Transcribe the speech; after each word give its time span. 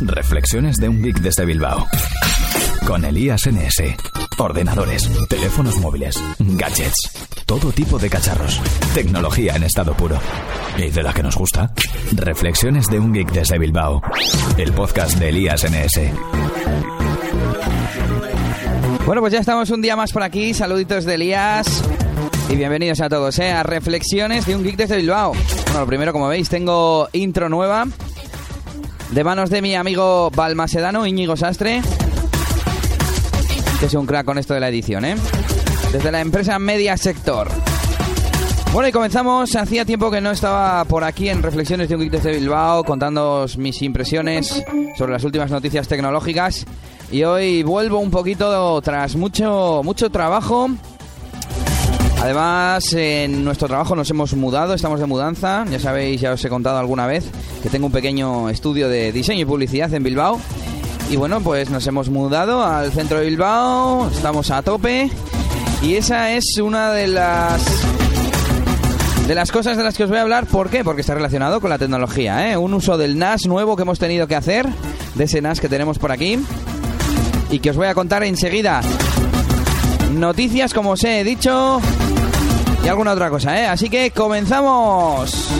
Reflexiones 0.00 0.76
de 0.76 0.88
un 0.88 1.02
geek 1.02 1.20
desde 1.20 1.44
Bilbao. 1.44 1.86
Con 2.86 3.04
Elías 3.04 3.42
NS. 3.46 3.96
Ordenadores, 4.38 5.10
teléfonos 5.28 5.76
móviles, 5.78 6.16
gadgets, 6.38 7.28
todo 7.44 7.70
tipo 7.72 7.98
de 7.98 8.08
cacharros. 8.08 8.60
Tecnología 8.94 9.56
en 9.56 9.64
estado 9.64 9.94
puro. 9.94 10.18
¿Y 10.78 10.88
de 10.88 11.02
la 11.02 11.12
que 11.12 11.22
nos 11.22 11.36
gusta? 11.36 11.72
Reflexiones 12.12 12.86
de 12.86 12.98
un 12.98 13.12
geek 13.12 13.30
desde 13.32 13.58
Bilbao. 13.58 14.00
El 14.56 14.72
podcast 14.72 15.18
de 15.18 15.28
Elías 15.28 15.64
NS. 15.64 16.00
Bueno, 19.04 19.20
pues 19.20 19.32
ya 19.32 19.40
estamos 19.40 19.70
un 19.70 19.82
día 19.82 19.96
más 19.96 20.12
por 20.12 20.22
aquí. 20.22 20.54
Saluditos 20.54 21.04
de 21.04 21.14
Elías. 21.14 21.82
Y 22.48 22.56
bienvenidos 22.56 23.00
a 23.00 23.08
todos, 23.08 23.38
¿eh? 23.38 23.50
A 23.52 23.62
Reflexiones 23.62 24.46
de 24.46 24.56
un 24.56 24.64
geek 24.64 24.76
desde 24.76 24.96
Bilbao. 24.96 25.32
Bueno, 25.66 25.80
lo 25.80 25.86
primero, 25.86 26.12
como 26.12 26.28
veis, 26.28 26.48
tengo 26.48 27.08
intro 27.12 27.48
nueva. 27.48 27.86
De 29.12 29.24
manos 29.24 29.50
de 29.50 29.60
mi 29.60 29.74
amigo 29.74 30.30
Balmasedano, 30.30 31.04
Íñigo 31.04 31.36
Sastre. 31.36 31.82
Que 33.80 33.86
es 33.86 33.94
un 33.94 34.06
crack 34.06 34.24
con 34.24 34.38
esto 34.38 34.54
de 34.54 34.60
la 34.60 34.68
edición, 34.68 35.04
¿eh? 35.04 35.16
Desde 35.90 36.12
la 36.12 36.20
empresa 36.20 36.60
Media 36.60 36.96
Sector. 36.96 37.48
Bueno, 38.72 38.88
y 38.88 38.92
comenzamos. 38.92 39.56
Hacía 39.56 39.84
tiempo 39.84 40.12
que 40.12 40.20
no 40.20 40.30
estaba 40.30 40.84
por 40.84 41.02
aquí 41.02 41.28
en 41.28 41.42
Reflexiones 41.42 41.88
de 41.88 41.96
un 41.96 42.02
Geek 42.02 42.12
desde 42.12 42.38
Bilbao 42.38 42.84
contándoos 42.84 43.58
mis 43.58 43.82
impresiones 43.82 44.62
sobre 44.96 45.12
las 45.12 45.24
últimas 45.24 45.50
noticias 45.50 45.88
tecnológicas. 45.88 46.64
Y 47.10 47.24
hoy 47.24 47.64
vuelvo 47.64 47.98
un 47.98 48.12
poquito 48.12 48.80
tras 48.80 49.16
mucho, 49.16 49.80
mucho 49.82 50.10
trabajo. 50.10 50.70
Además, 52.20 52.92
en 52.92 53.44
nuestro 53.44 53.66
trabajo 53.66 53.96
nos 53.96 54.10
hemos 54.10 54.34
mudado, 54.34 54.74
estamos 54.74 55.00
de 55.00 55.06
mudanza. 55.06 55.64
Ya 55.70 55.80
sabéis, 55.80 56.20
ya 56.20 56.32
os 56.32 56.44
he 56.44 56.50
contado 56.50 56.78
alguna 56.78 57.06
vez 57.06 57.24
que 57.62 57.70
tengo 57.70 57.86
un 57.86 57.92
pequeño 57.92 58.50
estudio 58.50 58.88
de 58.90 59.10
diseño 59.10 59.40
y 59.40 59.44
publicidad 59.46 59.92
en 59.94 60.02
Bilbao. 60.02 60.38
Y 61.10 61.16
bueno, 61.16 61.40
pues 61.40 61.70
nos 61.70 61.86
hemos 61.86 62.10
mudado 62.10 62.64
al 62.64 62.92
centro 62.92 63.18
de 63.18 63.26
Bilbao, 63.26 64.08
estamos 64.10 64.50
a 64.50 64.62
tope. 64.62 65.10
Y 65.82 65.94
esa 65.94 66.32
es 66.32 66.58
una 66.62 66.92
de 66.92 67.08
las 67.08 67.64
de 69.26 69.34
las 69.34 69.50
cosas 69.50 69.76
de 69.76 69.84
las 69.84 69.96
que 69.96 70.04
os 70.04 70.10
voy 70.10 70.18
a 70.18 70.22
hablar, 70.22 70.44
¿por 70.46 70.68
qué? 70.68 70.84
Porque 70.84 71.00
está 71.00 71.14
relacionado 71.14 71.60
con 71.60 71.70
la 71.70 71.78
tecnología, 71.78 72.50
¿eh? 72.50 72.56
Un 72.56 72.74
uso 72.74 72.98
del 72.98 73.16
NAS 73.16 73.46
nuevo 73.46 73.76
que 73.76 73.82
hemos 73.82 73.98
tenido 73.98 74.26
que 74.26 74.34
hacer, 74.34 74.68
de 75.14 75.24
ese 75.24 75.40
NAS 75.40 75.60
que 75.60 75.68
tenemos 75.68 75.98
por 75.98 76.12
aquí, 76.12 76.38
y 77.48 77.60
que 77.60 77.70
os 77.70 77.76
voy 77.76 77.86
a 77.86 77.94
contar 77.94 78.24
enseguida. 78.24 78.82
Noticias, 80.12 80.74
como 80.74 80.90
os 80.90 81.04
he 81.04 81.22
dicho, 81.22 81.80
y 82.84 82.88
alguna 82.88 83.12
otra 83.12 83.30
cosa, 83.30 83.60
¿eh? 83.60 83.66
Así 83.66 83.88
que 83.88 84.10
comenzamos. 84.10 85.50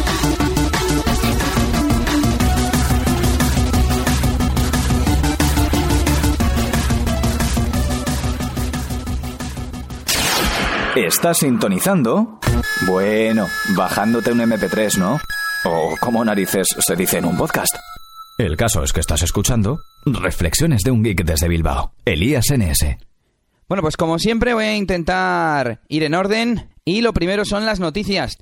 ¿Estás 10.96 11.38
sintonizando? 11.38 12.40
Bueno, 12.86 13.46
bajándote 13.76 14.32
un 14.32 14.40
MP3, 14.40 14.98
¿no? 14.98 15.20
O 15.64 15.96
como 16.00 16.24
narices 16.24 16.68
se 16.78 16.96
dice 16.96 17.18
en 17.18 17.26
un 17.26 17.36
podcast. 17.36 17.76
El 18.38 18.56
caso 18.56 18.82
es 18.82 18.92
que 18.92 19.00
estás 19.00 19.22
escuchando 19.22 19.80
Reflexiones 20.04 20.80
de 20.82 20.90
un 20.90 21.02
geek 21.02 21.24
desde 21.24 21.48
Bilbao. 21.48 21.92
Elías 22.04 22.46
NS. 22.50 23.09
Bueno, 23.70 23.82
pues 23.82 23.96
como 23.96 24.18
siempre 24.18 24.52
voy 24.52 24.64
a 24.64 24.76
intentar 24.76 25.80
ir 25.86 26.02
en 26.02 26.14
orden 26.14 26.70
y 26.84 27.02
lo 27.02 27.12
primero 27.12 27.44
son 27.44 27.64
las 27.66 27.78
noticias. 27.78 28.36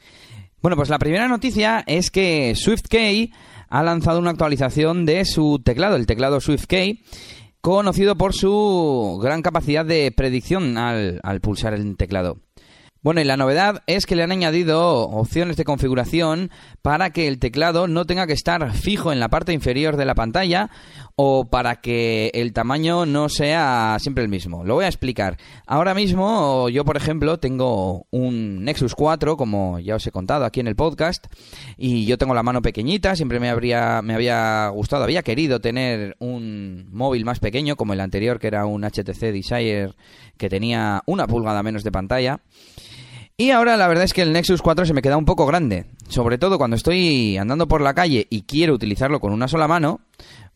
Bueno, 0.62 0.74
pues 0.74 0.88
la 0.88 0.98
primera 0.98 1.28
noticia 1.28 1.84
es 1.86 2.10
que 2.10 2.54
SwiftKey 2.56 3.30
ha 3.68 3.82
lanzado 3.82 4.20
una 4.20 4.30
actualización 4.30 5.04
de 5.04 5.26
su 5.26 5.60
teclado, 5.62 5.96
el 5.96 6.06
teclado 6.06 6.40
SwiftKey, 6.40 7.02
conocido 7.60 8.16
por 8.16 8.32
su 8.32 9.20
gran 9.22 9.42
capacidad 9.42 9.84
de 9.84 10.10
predicción 10.12 10.78
al, 10.78 11.20
al 11.22 11.42
pulsar 11.42 11.74
el 11.74 11.98
teclado. 11.98 12.38
Bueno, 13.00 13.20
y 13.20 13.25
la 13.25 13.36
novedad 13.36 13.84
es 13.86 14.06
que 14.06 14.16
le 14.16 14.25
han 14.25 14.32
añadido 14.32 15.09
opciones 15.09 15.56
de 15.56 15.64
configuración 15.64 16.50
para 16.82 17.10
que 17.10 17.28
el 17.28 17.38
teclado 17.38 17.86
no 17.86 18.06
tenga 18.06 18.26
que 18.26 18.32
estar 18.32 18.72
fijo 18.72 19.12
en 19.12 19.20
la 19.20 19.28
parte 19.28 19.53
inferior 19.53 19.97
de 19.97 20.04
la 20.04 20.16
pantalla 20.16 20.69
o 21.14 21.48
para 21.48 21.76
que 21.76 22.32
el 22.34 22.53
tamaño 22.53 23.06
no 23.06 23.28
sea 23.28 23.98
siempre 24.00 24.25
el 24.25 24.28
mismo. 24.28 24.64
Lo 24.64 24.75
voy 24.75 24.84
a 24.84 24.88
explicar. 24.88 25.36
Ahora 25.64 25.94
mismo 25.94 26.69
yo, 26.70 26.84
por 26.84 26.97
ejemplo, 26.97 27.38
tengo 27.38 28.09
un 28.10 28.64
Nexus 28.64 28.97
4, 28.97 29.36
como 29.36 29.78
ya 29.78 29.94
os 29.94 30.06
he 30.06 30.10
contado 30.10 30.44
aquí 30.44 30.59
en 30.59 30.66
el 30.66 30.75
podcast, 30.75 31.26
y 31.76 32.04
yo 32.04 32.19
tengo 32.19 32.34
la 32.34 32.42
mano 32.42 32.62
pequeñita, 32.62 33.15
siempre 33.15 33.38
me 33.38 33.48
habría 33.48 34.03
me 34.03 34.15
había 34.15 34.69
gustado, 34.70 35.04
había 35.04 35.22
querido 35.22 35.60
tener 35.60 36.16
un 36.19 36.88
móvil 36.91 37.25
más 37.25 37.38
pequeño 37.38 37.76
como 37.76 37.92
el 37.92 38.00
anterior 38.00 38.41
que 38.41 38.48
era 38.48 38.66
un 38.66 38.82
HTC 38.82 39.20
Desire 39.32 39.92
que 40.36 40.48
tenía 40.48 41.03
una 41.06 41.28
pulgada 41.28 41.62
menos 41.62 41.84
de 41.84 41.92
pantalla. 41.92 42.41
Y 43.41 43.53
ahora 43.53 43.76
la 43.76 43.87
verdad 43.87 44.03
es 44.03 44.12
que 44.12 44.22
el 44.22 44.32
Nexus 44.32 44.62
4 44.62 44.84
se 44.84 44.93
me 44.93 45.00
queda 45.00 45.16
un 45.16 45.25
poco 45.25 45.47
grande. 45.47 45.84
Sobre 46.09 46.38
todo 46.38 46.59
cuando 46.59 46.75
estoy 46.75 47.37
andando 47.37 47.69
por 47.69 47.81
la 47.81 47.94
calle 47.94 48.26
y 48.31 48.43
quiero 48.43 48.75
utilizarlo 48.75 49.21
con 49.21 49.32
una 49.32 49.47
sola 49.47 49.69
mano, 49.69 50.00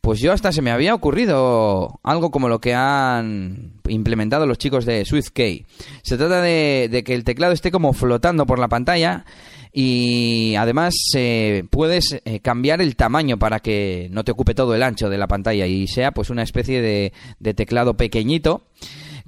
pues 0.01 0.19
yo 0.19 0.33
hasta 0.33 0.51
se 0.51 0.63
me 0.63 0.73
había 0.73 0.93
ocurrido 0.93 2.01
algo 2.03 2.33
como 2.33 2.49
lo 2.49 2.61
que 2.61 2.75
han 2.75 3.75
implementado 3.87 4.49
los 4.49 4.59
chicos 4.59 4.85
de 4.85 5.05
SwiftKey. 5.05 5.65
Se 6.03 6.17
trata 6.17 6.43
de, 6.43 7.05
que 7.07 7.15
el 7.15 7.23
teclado 7.23 7.53
esté 7.53 7.71
como 7.71 7.93
flotando 7.93 8.47
por 8.47 8.59
la 8.59 8.67
pantalla 8.67 9.27
y 9.73 10.57
además 10.57 10.93
eh, 11.15 11.63
puedes 11.71 12.21
eh, 12.25 12.41
cambiar 12.41 12.83
el 12.83 12.97
tamaño 12.97 13.39
para 13.39 13.61
que 13.61 14.09
no 14.11 14.25
te 14.25 14.33
ocupe 14.33 14.57
todo 14.57 14.75
el 14.75 14.83
ancho 14.83 15.09
de 15.09 15.19
la 15.19 15.29
pantalla 15.29 15.69
y 15.69 15.87
sea 15.87 16.11
pues 16.11 16.31
una 16.31 16.43
especie 16.43 16.83
de, 16.83 17.13
de 17.39 17.55
teclado 17.55 17.95
pequeñito 17.97 18.65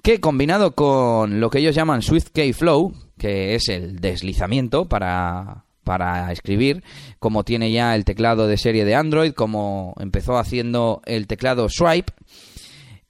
que 0.03 0.21
combinado 0.21 0.75
con 0.75 1.39
lo 1.39 1.51
que 1.51 1.61
ellos 1.61 1.77
llaman 1.77 2.03
SwiftKey 2.03 2.53
Flow, 2.53 2.93
que 3.25 3.55
es 3.55 3.71
el 3.71 4.01
deslizamiento 4.01 4.85
para, 4.85 5.65
para 5.83 6.31
escribir, 6.31 6.85
como 7.19 7.43
tiene 7.43 7.73
ya 7.73 7.95
el 7.95 8.05
teclado 8.05 8.47
de 8.47 8.59
serie 8.59 8.85
de 8.85 8.95
Android, 8.95 9.33
como 9.33 9.95
empezó 9.99 10.37
haciendo 10.37 11.01
el 11.07 11.27
teclado 11.27 11.71
Swipe, 11.71 12.13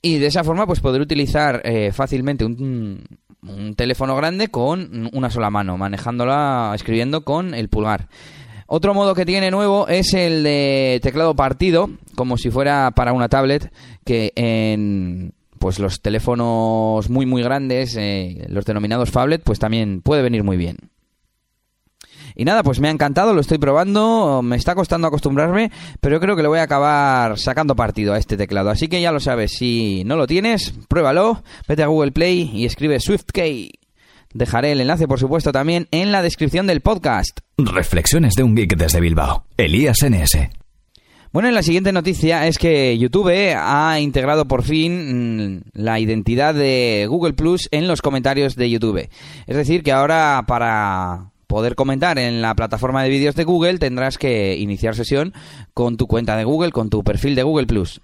y 0.01 0.19
de 0.19 0.27
esa 0.27 0.45
forma 0.45 0.69
pues 0.69 0.79
poder 0.79 1.01
utilizar 1.01 1.63
eh, 1.65 1.91
fácilmente 1.91 2.45
un, 2.45 3.05
un 3.43 3.75
teléfono 3.75 4.15
grande 4.15 4.53
con 4.53 5.11
una 5.13 5.31
sola 5.31 5.51
mano, 5.51 5.77
manejándola, 5.77 6.71
escribiendo 6.77 7.25
con 7.25 7.53
el 7.53 7.69
pulgar. 7.69 8.09
Otro 8.69 8.95
modo 8.95 9.17
que 9.17 9.27
tiene 9.27 9.51
nuevo 9.51 9.89
es 9.89 10.15
el 10.15 10.45
de 10.45 11.01
teclado 11.03 11.35
partido, 11.35 11.91
como 12.15 12.39
si 12.39 12.51
fuera 12.51 12.93
para 12.93 13.13
una 13.13 13.29
tablet, 13.29 13.73
que 14.05 14.33
en 14.37 15.35
pues 15.65 15.79
los 15.79 16.03
teléfonos 16.03 17.09
muy 17.09 17.25
muy 17.25 17.43
grandes, 17.43 17.97
eh, 17.97 18.45
los 18.51 18.67
denominados 18.67 19.11
phablet, 19.11 19.43
pues 19.43 19.59
también 19.59 20.03
puede 20.03 20.21
venir 20.21 20.45
muy 20.45 20.59
bien. 20.59 20.77
Y 22.35 22.45
nada, 22.45 22.63
pues 22.63 22.81
me 22.81 22.89
ha 22.89 22.91
encantado, 22.91 23.33
lo 23.33 23.41
estoy 23.41 23.57
probando, 23.57 24.43
me 24.43 24.57
está 24.57 24.75
costando 24.75 25.09
acostumbrarme, 25.09 25.73
pero 26.03 26.17
yo 26.17 26.21
creo 26.21 26.37
que 26.37 26.43
le 26.43 26.49
voy 26.49 26.59
a 26.59 26.65
acabar 26.65 27.39
sacando 27.39 27.75
partido 27.75 28.13
a 28.13 28.19
este 28.19 28.37
teclado. 28.37 28.69
Así 28.69 28.89
que 28.89 29.01
ya 29.01 29.11
lo 29.11 29.21
sabes, 29.21 29.53
si 29.53 30.03
no 30.05 30.17
lo 30.17 30.27
tienes, 30.27 30.75
pruébalo, 30.87 31.43
vete 31.67 31.83
a 31.83 31.87
Google 31.87 32.13
Play 32.13 32.51
y 32.53 32.67
escribe 32.67 33.01
SwiftKey. 33.01 33.71
Dejaré 34.35 34.73
el 34.73 34.83
enlace, 34.83 35.09
por 35.09 35.19
supuesto, 35.19 35.51
también 35.51 35.89
en 35.93 36.13
la 36.13 36.21
descripción 36.21 36.67
del 36.67 36.83
podcast. 36.83 37.41
Reflexiones 37.57 38.35
de 38.35 38.43
un 38.43 38.55
geek 38.55 38.77
desde 38.77 39.01
Bilbao. 39.01 39.47
Elías 39.57 39.97
NS. 40.07 40.64
Bueno, 41.35 41.51
la 41.51 41.65
siguiente 41.65 41.91
noticia 41.91 42.47
es 42.47 42.59
que 42.59 42.97
YouTube 42.97 43.57
ha 43.59 43.99
integrado 43.99 44.45
por 44.45 44.63
fin 44.63 45.57
mm, 45.57 45.63
la 45.73 45.99
identidad 45.99 46.55
de 46.55 47.09
Google 47.11 47.33
Plus 47.33 47.67
en 47.73 47.89
los 47.89 48.03
comentarios 48.03 48.55
de 48.55 48.71
YouTube. 48.71 49.09
Es 49.49 49.57
decir, 49.57 49.83
que 49.83 49.91
ahora 49.91 50.45
para 50.47 51.33
poder 51.49 51.75
comentar 51.75 52.21
en 52.21 52.41
la 52.41 52.55
plataforma 52.55 53.03
de 53.03 53.09
vídeos 53.09 53.35
de 53.35 53.43
Google 53.43 53.79
tendrás 53.79 54.17
que 54.17 54.57
iniciar 54.57 54.95
sesión 54.95 55.35
con 55.73 55.97
tu 55.97 56.07
cuenta 56.07 56.37
de 56.37 56.45
Google, 56.45 56.71
con 56.71 56.89
tu 56.89 57.03
perfil 57.03 57.35
de 57.35 57.43
Google 57.43 57.67
Plus. 57.67 58.01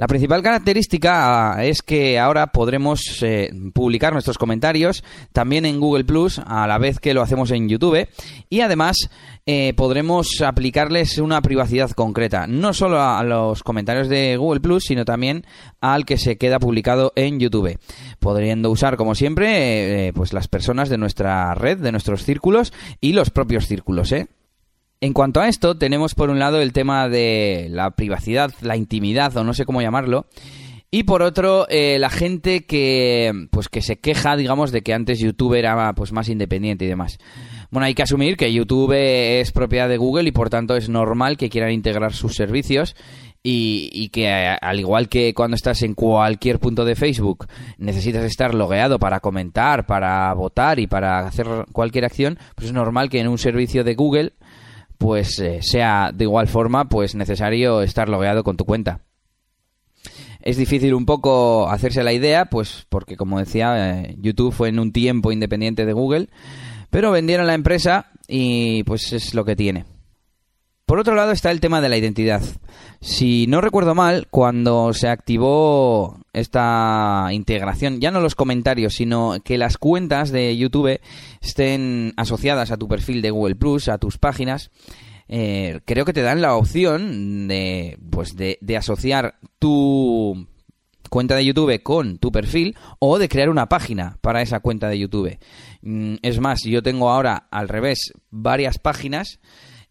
La 0.00 0.06
principal 0.06 0.42
característica 0.42 1.52
ah, 1.52 1.62
es 1.62 1.82
que 1.82 2.18
ahora 2.18 2.46
podremos 2.52 3.02
eh, 3.20 3.50
publicar 3.74 4.14
nuestros 4.14 4.38
comentarios 4.38 5.04
también 5.34 5.66
en 5.66 5.78
Google 5.78 6.04
Plus 6.04 6.38
a 6.38 6.66
la 6.66 6.78
vez 6.78 7.00
que 7.00 7.12
lo 7.12 7.20
hacemos 7.20 7.50
en 7.50 7.68
YouTube 7.68 8.08
y 8.48 8.62
además 8.62 8.96
eh, 9.44 9.74
podremos 9.76 10.40
aplicarles 10.40 11.18
una 11.18 11.42
privacidad 11.42 11.90
concreta, 11.90 12.46
no 12.46 12.72
solo 12.72 12.98
a 12.98 13.22
los 13.24 13.62
comentarios 13.62 14.08
de 14.08 14.38
Google 14.38 14.60
Plus, 14.60 14.84
sino 14.84 15.04
también 15.04 15.44
al 15.82 16.06
que 16.06 16.16
se 16.16 16.38
queda 16.38 16.58
publicado 16.58 17.12
en 17.14 17.38
YouTube, 17.38 17.78
podriendo 18.20 18.70
usar 18.70 18.96
como 18.96 19.14
siempre 19.14 20.06
eh, 20.06 20.12
pues 20.14 20.32
las 20.32 20.48
personas 20.48 20.88
de 20.88 20.96
nuestra 20.96 21.54
red, 21.54 21.76
de 21.76 21.92
nuestros 21.92 22.24
círculos 22.24 22.72
y 23.02 23.12
los 23.12 23.28
propios 23.28 23.66
círculos, 23.66 24.12
¿eh? 24.12 24.28
En 25.02 25.14
cuanto 25.14 25.40
a 25.40 25.48
esto, 25.48 25.78
tenemos 25.78 26.14
por 26.14 26.28
un 26.28 26.38
lado 26.38 26.60
el 26.60 26.74
tema 26.74 27.08
de 27.08 27.68
la 27.70 27.92
privacidad, 27.92 28.52
la 28.60 28.76
intimidad 28.76 29.34
o 29.34 29.44
no 29.44 29.54
sé 29.54 29.64
cómo 29.64 29.80
llamarlo, 29.80 30.26
y 30.90 31.04
por 31.04 31.22
otro 31.22 31.66
eh, 31.70 31.98
la 31.98 32.10
gente 32.10 32.66
que 32.66 33.48
pues 33.50 33.70
que 33.70 33.80
se 33.80 33.98
queja, 33.98 34.36
digamos, 34.36 34.72
de 34.72 34.82
que 34.82 34.92
antes 34.92 35.18
YouTube 35.18 35.54
era 35.54 35.94
pues 35.94 36.12
más 36.12 36.28
independiente 36.28 36.84
y 36.84 36.88
demás. 36.88 37.18
Bueno, 37.70 37.86
hay 37.86 37.94
que 37.94 38.02
asumir 38.02 38.36
que 38.36 38.52
YouTube 38.52 38.92
es 38.92 39.52
propiedad 39.52 39.88
de 39.88 39.96
Google 39.96 40.28
y 40.28 40.32
por 40.32 40.50
tanto 40.50 40.76
es 40.76 40.90
normal 40.90 41.38
que 41.38 41.48
quieran 41.48 41.70
integrar 41.70 42.12
sus 42.12 42.34
servicios 42.34 42.94
y, 43.42 44.10
que 44.10 44.28
al 44.28 44.80
igual 44.80 45.08
que 45.08 45.32
cuando 45.32 45.54
estás 45.54 45.82
en 45.82 45.94
cualquier 45.94 46.58
punto 46.58 46.84
de 46.84 46.94
Facebook 46.94 47.46
necesitas 47.78 48.24
estar 48.24 48.54
logueado 48.54 48.98
para 48.98 49.20
comentar, 49.20 49.86
para 49.86 50.34
votar 50.34 50.78
y 50.78 50.86
para 50.86 51.20
hacer 51.20 51.46
cualquier 51.72 52.04
acción, 52.04 52.38
pues 52.54 52.66
es 52.66 52.74
normal 52.74 53.08
que 53.08 53.20
en 53.20 53.28
un 53.28 53.38
servicio 53.38 53.82
de 53.82 53.94
Google 53.94 54.32
pues 55.00 55.38
eh, 55.38 55.60
sea 55.62 56.10
de 56.12 56.24
igual 56.24 56.46
forma 56.46 56.90
pues 56.90 57.14
necesario 57.14 57.80
estar 57.80 58.10
logueado 58.10 58.44
con 58.44 58.58
tu 58.58 58.66
cuenta. 58.66 59.00
Es 60.42 60.58
difícil 60.58 60.92
un 60.92 61.06
poco 61.06 61.70
hacerse 61.70 62.02
la 62.02 62.12
idea, 62.12 62.44
pues 62.44 62.86
porque 62.90 63.16
como 63.16 63.38
decía, 63.38 64.02
eh, 64.02 64.16
YouTube 64.20 64.52
fue 64.52 64.68
en 64.68 64.78
un 64.78 64.92
tiempo 64.92 65.32
independiente 65.32 65.86
de 65.86 65.94
Google, 65.94 66.28
pero 66.90 67.10
vendieron 67.12 67.46
la 67.46 67.54
empresa 67.54 68.10
y 68.28 68.84
pues 68.84 69.14
es 69.14 69.34
lo 69.34 69.46
que 69.46 69.56
tiene. 69.56 69.86
Por 70.90 70.98
otro 70.98 71.14
lado 71.14 71.30
está 71.30 71.52
el 71.52 71.60
tema 71.60 71.80
de 71.80 71.88
la 71.88 71.96
identidad. 71.96 72.42
Si 73.00 73.46
no 73.46 73.60
recuerdo 73.60 73.94
mal, 73.94 74.26
cuando 74.28 74.92
se 74.92 75.06
activó 75.06 76.18
esta 76.32 77.28
integración, 77.30 78.00
ya 78.00 78.10
no 78.10 78.18
los 78.18 78.34
comentarios, 78.34 78.94
sino 78.94 79.36
que 79.44 79.56
las 79.56 79.78
cuentas 79.78 80.32
de 80.32 80.56
YouTube 80.56 81.00
estén 81.40 82.12
asociadas 82.16 82.72
a 82.72 82.76
tu 82.76 82.88
perfil 82.88 83.22
de 83.22 83.30
Google 83.30 83.54
Plus, 83.54 83.88
a 83.88 83.98
tus 83.98 84.18
páginas, 84.18 84.72
eh, 85.28 85.78
creo 85.84 86.04
que 86.04 86.12
te 86.12 86.22
dan 86.22 86.42
la 86.42 86.56
opción 86.56 87.46
de, 87.46 87.96
pues 88.10 88.34
de, 88.34 88.58
de 88.60 88.76
asociar 88.76 89.36
tu 89.60 90.48
cuenta 91.08 91.36
de 91.36 91.44
YouTube 91.44 91.80
con 91.84 92.18
tu 92.18 92.32
perfil 92.32 92.74
o 92.98 93.20
de 93.20 93.28
crear 93.28 93.48
una 93.48 93.68
página 93.68 94.18
para 94.22 94.42
esa 94.42 94.58
cuenta 94.58 94.88
de 94.88 94.98
YouTube. 94.98 95.38
Mm, 95.82 96.16
es 96.22 96.40
más, 96.40 96.64
yo 96.64 96.82
tengo 96.82 97.10
ahora 97.10 97.46
al 97.52 97.68
revés 97.68 98.12
varias 98.32 98.80
páginas 98.80 99.38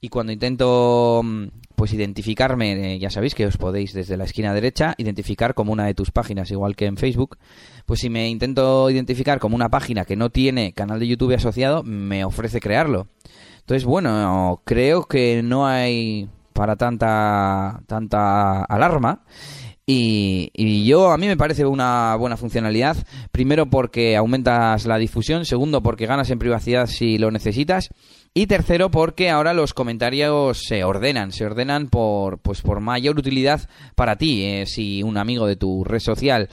y 0.01 0.09
cuando 0.09 0.31
intento 0.31 1.21
mm, 1.23 1.47
pues 1.75 1.93
identificarme, 1.93 2.95
eh, 2.95 2.99
ya 2.99 3.09
sabéis 3.09 3.35
que 3.35 3.45
os 3.45 3.57
podéis 3.57 3.93
desde 3.93 4.17
la 4.17 4.23
esquina 4.23 4.53
derecha 4.53 4.95
identificar 4.97 5.53
como 5.53 5.73
una 5.73 5.85
de 5.85 5.93
tus 5.93 6.11
páginas, 6.11 6.51
igual 6.51 6.75
que 6.75 6.85
en 6.85 6.97
Facebook, 6.97 7.37
pues 7.85 8.01
si 8.01 8.09
me 8.09 8.29
intento 8.29 8.89
identificar 8.89 9.39
como 9.39 9.55
una 9.55 9.69
página 9.69 10.05
que 10.05 10.15
no 10.15 10.29
tiene 10.29 10.73
canal 10.73 10.99
de 10.99 11.07
YouTube 11.07 11.35
asociado, 11.35 11.83
me 11.83 12.23
ofrece 12.23 12.59
crearlo. 12.59 13.07
Entonces, 13.59 13.85
bueno, 13.85 14.61
creo 14.65 15.03
que 15.05 15.43
no 15.43 15.67
hay 15.67 16.27
para 16.53 16.75
tanta 16.75 17.81
tanta 17.87 18.63
alarma. 18.63 19.23
Y, 19.85 20.51
y, 20.53 20.85
yo, 20.85 21.11
a 21.11 21.17
mí 21.17 21.25
me 21.25 21.37
parece 21.37 21.65
una 21.65 22.15
buena 22.15 22.37
funcionalidad. 22.37 22.97
Primero 23.31 23.67
porque 23.67 24.15
aumentas 24.15 24.85
la 24.85 24.97
difusión. 24.97 25.45
Segundo 25.45 25.81
porque 25.81 26.05
ganas 26.05 26.29
en 26.29 26.37
privacidad 26.37 26.85
si 26.85 27.17
lo 27.17 27.31
necesitas. 27.31 27.89
Y 28.33 28.47
tercero, 28.47 28.91
porque 28.91 29.29
ahora 29.29 29.53
los 29.53 29.73
comentarios 29.73 30.63
se 30.63 30.83
ordenan, 30.83 31.31
se 31.31 31.45
ordenan 31.45 31.89
por, 31.89 32.39
pues 32.39 32.61
por 32.61 32.79
mayor 32.79 33.17
utilidad 33.17 33.67
para 33.95 34.17
ti. 34.17 34.43
Eh, 34.43 34.65
si 34.67 35.01
un 35.03 35.17
amigo 35.17 35.47
de 35.47 35.55
tu 35.55 35.83
red 35.83 35.99
social 35.99 36.49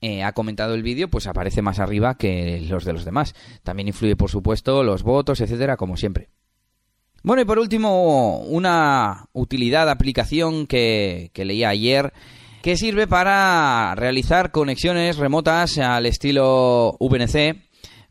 eh, 0.00 0.22
ha 0.24 0.32
comentado 0.32 0.74
el 0.74 0.82
vídeo, 0.82 1.08
pues 1.08 1.26
aparece 1.26 1.62
más 1.62 1.78
arriba 1.78 2.16
que 2.16 2.60
los 2.68 2.84
de 2.84 2.92
los 2.92 3.04
demás. 3.04 3.34
También 3.62 3.88
influye, 3.88 4.16
por 4.16 4.30
supuesto, 4.30 4.82
los 4.82 5.02
votos, 5.02 5.40
etcétera, 5.40 5.76
como 5.76 5.96
siempre. 5.96 6.30
Bueno, 7.22 7.42
y 7.42 7.44
por 7.44 7.58
último, 7.58 8.40
una 8.40 9.26
utilidad, 9.32 9.90
aplicación 9.90 10.66
que, 10.66 11.30
que 11.34 11.44
leía 11.44 11.68
ayer, 11.68 12.12
que 12.62 12.76
sirve 12.76 13.06
para 13.06 13.94
realizar 13.94 14.50
conexiones 14.50 15.18
remotas 15.18 15.78
al 15.78 16.06
estilo 16.06 16.96
VNC 16.98 17.56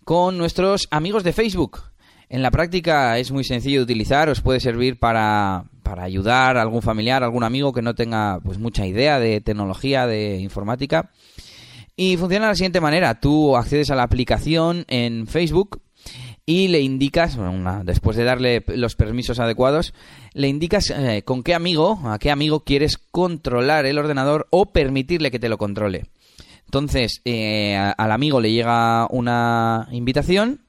con 0.05 0.37
nuestros 0.37 0.87
amigos 0.91 1.23
de 1.23 1.33
Facebook. 1.33 1.88
En 2.29 2.43
la 2.43 2.51
práctica 2.51 3.17
es 3.17 3.31
muy 3.31 3.43
sencillo 3.43 3.79
de 3.79 3.83
utilizar, 3.85 4.29
os 4.29 4.41
puede 4.41 4.59
servir 4.59 4.99
para, 4.99 5.65
para 5.81 6.03
ayudar 6.03 6.57
a 6.57 6.61
algún 6.61 6.83
familiar, 6.83 7.23
algún 7.23 7.43
amigo 7.43 7.73
que 7.73 7.81
no 7.81 7.95
tenga 7.95 8.39
pues 8.43 8.59
mucha 8.59 8.85
idea 8.85 9.19
de 9.19 9.41
tecnología, 9.41 10.05
de 10.05 10.37
informática. 10.37 11.09
Y 11.95 12.17
funciona 12.17 12.45
de 12.45 12.51
la 12.51 12.55
siguiente 12.55 12.81
manera, 12.81 13.19
tú 13.19 13.57
accedes 13.57 13.89
a 13.89 13.95
la 13.95 14.03
aplicación 14.03 14.85
en 14.87 15.25
Facebook 15.25 15.81
y 16.45 16.67
le 16.67 16.81
indicas, 16.81 17.37
después 17.83 18.15
de 18.15 18.23
darle 18.23 18.63
los 18.67 18.95
permisos 18.95 19.39
adecuados, 19.39 19.93
le 20.33 20.47
indicas 20.47 20.91
eh, 20.91 21.23
con 21.23 21.43
qué 21.43 21.55
amigo, 21.55 21.99
a 22.05 22.19
qué 22.19 22.31
amigo 22.31 22.61
quieres 22.61 22.97
controlar 22.97 23.85
el 23.85 23.97
ordenador 23.97 24.47
o 24.51 24.67
permitirle 24.67 25.31
que 25.31 25.39
te 25.39 25.49
lo 25.49 25.57
controle. 25.57 26.05
Entonces, 26.65 27.21
eh, 27.25 27.75
al 27.75 28.11
amigo 28.11 28.39
le 28.39 28.51
llega 28.51 29.07
una 29.09 29.87
invitación 29.91 30.61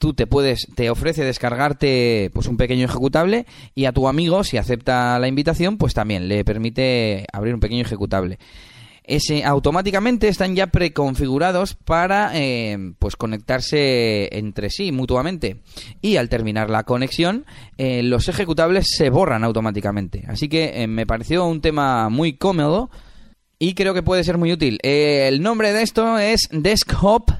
tú 0.00 0.14
te 0.14 0.26
puedes, 0.26 0.66
te 0.74 0.88
ofrece 0.88 1.24
descargarte 1.24 2.30
pues 2.32 2.46
un 2.46 2.56
pequeño 2.56 2.86
ejecutable 2.86 3.44
y 3.74 3.84
a 3.84 3.92
tu 3.92 4.08
amigo, 4.08 4.42
si 4.44 4.56
acepta 4.56 5.18
la 5.18 5.28
invitación, 5.28 5.76
pues 5.76 5.92
también 5.92 6.26
le 6.26 6.42
permite 6.42 7.26
abrir 7.32 7.52
un 7.52 7.60
pequeño 7.60 7.82
ejecutable. 7.82 8.38
Ese, 9.04 9.44
automáticamente 9.44 10.28
están 10.28 10.56
ya 10.56 10.68
preconfigurados 10.68 11.74
para 11.74 12.30
eh, 12.34 12.94
pues 12.98 13.16
conectarse 13.16 14.34
entre 14.38 14.70
sí 14.70 14.90
mutuamente. 14.90 15.60
Y 16.00 16.16
al 16.16 16.30
terminar 16.30 16.70
la 16.70 16.84
conexión 16.84 17.44
eh, 17.76 18.02
los 18.02 18.28
ejecutables 18.28 18.86
se 18.96 19.10
borran 19.10 19.44
automáticamente. 19.44 20.24
Así 20.28 20.48
que 20.48 20.82
eh, 20.82 20.86
me 20.86 21.06
pareció 21.06 21.44
un 21.44 21.60
tema 21.60 22.08
muy 22.08 22.34
cómodo 22.34 22.90
y 23.58 23.74
creo 23.74 23.92
que 23.92 24.02
puede 24.02 24.24
ser 24.24 24.38
muy 24.38 24.52
útil. 24.52 24.78
El 24.82 25.42
nombre 25.42 25.74
de 25.74 25.82
esto 25.82 26.18
es 26.18 26.48
Desktop 26.52 27.32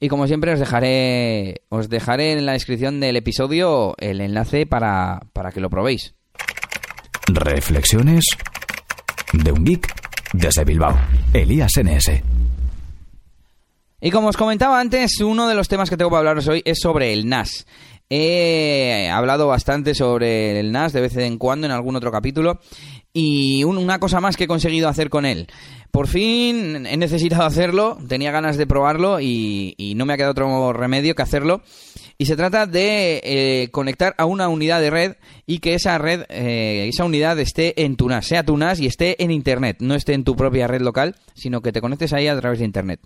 y 0.00 0.08
como 0.08 0.26
siempre 0.26 0.52
os 0.52 0.58
dejaré, 0.58 1.62
os 1.68 1.88
dejaré 1.88 2.32
en 2.32 2.46
la 2.46 2.52
descripción 2.52 3.00
del 3.00 3.16
episodio 3.16 3.94
el 3.98 4.20
enlace 4.20 4.66
para, 4.66 5.22
para 5.32 5.52
que 5.52 5.60
lo 5.60 5.70
probéis. 5.70 6.14
Reflexiones 7.26 8.24
de 9.32 9.52
un 9.52 9.64
geek 9.64 9.92
desde 10.32 10.64
Bilbao. 10.64 10.98
Elías 11.32 11.72
NS. 11.82 12.22
Y 14.00 14.10
como 14.10 14.28
os 14.28 14.36
comentaba 14.36 14.80
antes, 14.80 15.20
uno 15.20 15.48
de 15.48 15.54
los 15.54 15.68
temas 15.68 15.88
que 15.88 15.96
tengo 15.96 16.10
para 16.10 16.18
hablaros 16.18 16.46
hoy 16.46 16.60
es 16.66 16.78
sobre 16.80 17.14
el 17.14 17.26
NAS. 17.26 17.66
He 18.10 19.08
hablado 19.10 19.46
bastante 19.46 19.94
sobre 19.94 20.60
el 20.60 20.72
NAS 20.72 20.92
de 20.92 21.00
vez 21.00 21.16
en 21.16 21.38
cuando 21.38 21.66
en 21.66 21.72
algún 21.72 21.96
otro 21.96 22.12
capítulo 22.12 22.60
y 23.12 23.64
una 23.64 23.98
cosa 24.00 24.20
más 24.20 24.36
que 24.36 24.44
he 24.44 24.48
conseguido 24.48 24.88
hacer 24.88 25.08
con 25.08 25.24
él. 25.24 25.46
Por 25.90 26.08
fin 26.08 26.86
he 26.86 26.96
necesitado 26.96 27.42
hacerlo, 27.46 27.96
tenía 28.08 28.32
ganas 28.32 28.56
de 28.56 28.66
probarlo 28.66 29.20
y, 29.20 29.94
no 29.96 30.04
me 30.04 30.12
ha 30.12 30.16
quedado 30.16 30.32
otro 30.32 30.72
remedio 30.72 31.14
que 31.14 31.22
hacerlo. 31.22 31.62
Y 32.16 32.26
se 32.26 32.36
trata 32.36 32.66
de 32.66 33.20
eh, 33.24 33.68
conectar 33.72 34.14
a 34.18 34.24
una 34.24 34.48
unidad 34.48 34.80
de 34.80 34.90
red 34.90 35.16
y 35.46 35.58
que 35.58 35.74
esa 35.74 35.98
red, 35.98 36.22
eh, 36.28 36.88
esa 36.88 37.04
unidad 37.04 37.38
esté 37.40 37.84
en 37.84 37.96
tu 37.96 38.08
NAS, 38.08 38.26
sea 38.26 38.44
tu 38.44 38.56
NAS 38.56 38.78
y 38.78 38.86
esté 38.86 39.22
en 39.22 39.32
Internet, 39.32 39.78
no 39.80 39.94
esté 39.94 40.14
en 40.14 40.22
tu 40.22 40.36
propia 40.36 40.68
red 40.68 40.80
local, 40.80 41.16
sino 41.34 41.60
que 41.60 41.72
te 41.72 41.80
conectes 41.80 42.12
ahí 42.12 42.28
a 42.28 42.38
través 42.38 42.60
de 42.60 42.66
Internet. 42.66 43.00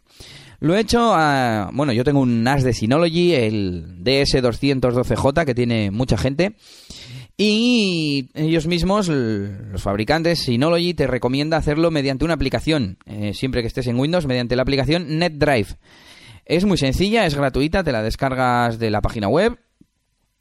Lo 0.61 0.75
he 0.75 0.81
hecho, 0.81 1.15
a, 1.15 1.71
bueno, 1.73 1.93
yo 1.93 2.05
tengo 2.05 2.21
un 2.21 2.43
NAS 2.43 2.65
de 2.65 2.75
Synology, 2.75 3.35
el 3.35 4.03
DS212J, 4.03 5.45
que 5.47 5.55
tiene 5.55 5.91
mucha 5.91 6.19
gente. 6.19 6.57
Y 7.41 8.31
ellos 8.35 8.67
mismos, 8.67 9.09
los 9.09 9.81
fabricantes, 9.81 10.41
Synology, 10.41 10.93
te 10.95 11.07
recomienda 11.07 11.57
hacerlo 11.57 11.93
mediante 11.93 12.25
una 12.25 12.35
aplicación, 12.35 12.99
eh, 13.07 13.33
siempre 13.33 13.63
que 13.63 13.69
estés 13.69 13.87
en 13.87 13.99
Windows, 13.99 14.27
mediante 14.27 14.57
la 14.57 14.63
aplicación 14.63 15.19
NetDrive. 15.21 15.69
Es 16.49 16.65
muy 16.65 16.79
sencilla, 16.79 17.27
es 17.27 17.35
gratuita, 17.35 17.85
te 17.85 17.93
la 17.93 18.03
descargas 18.03 18.79
de 18.79 18.89
la 18.89 19.03
página 19.03 19.29
web, 19.29 19.59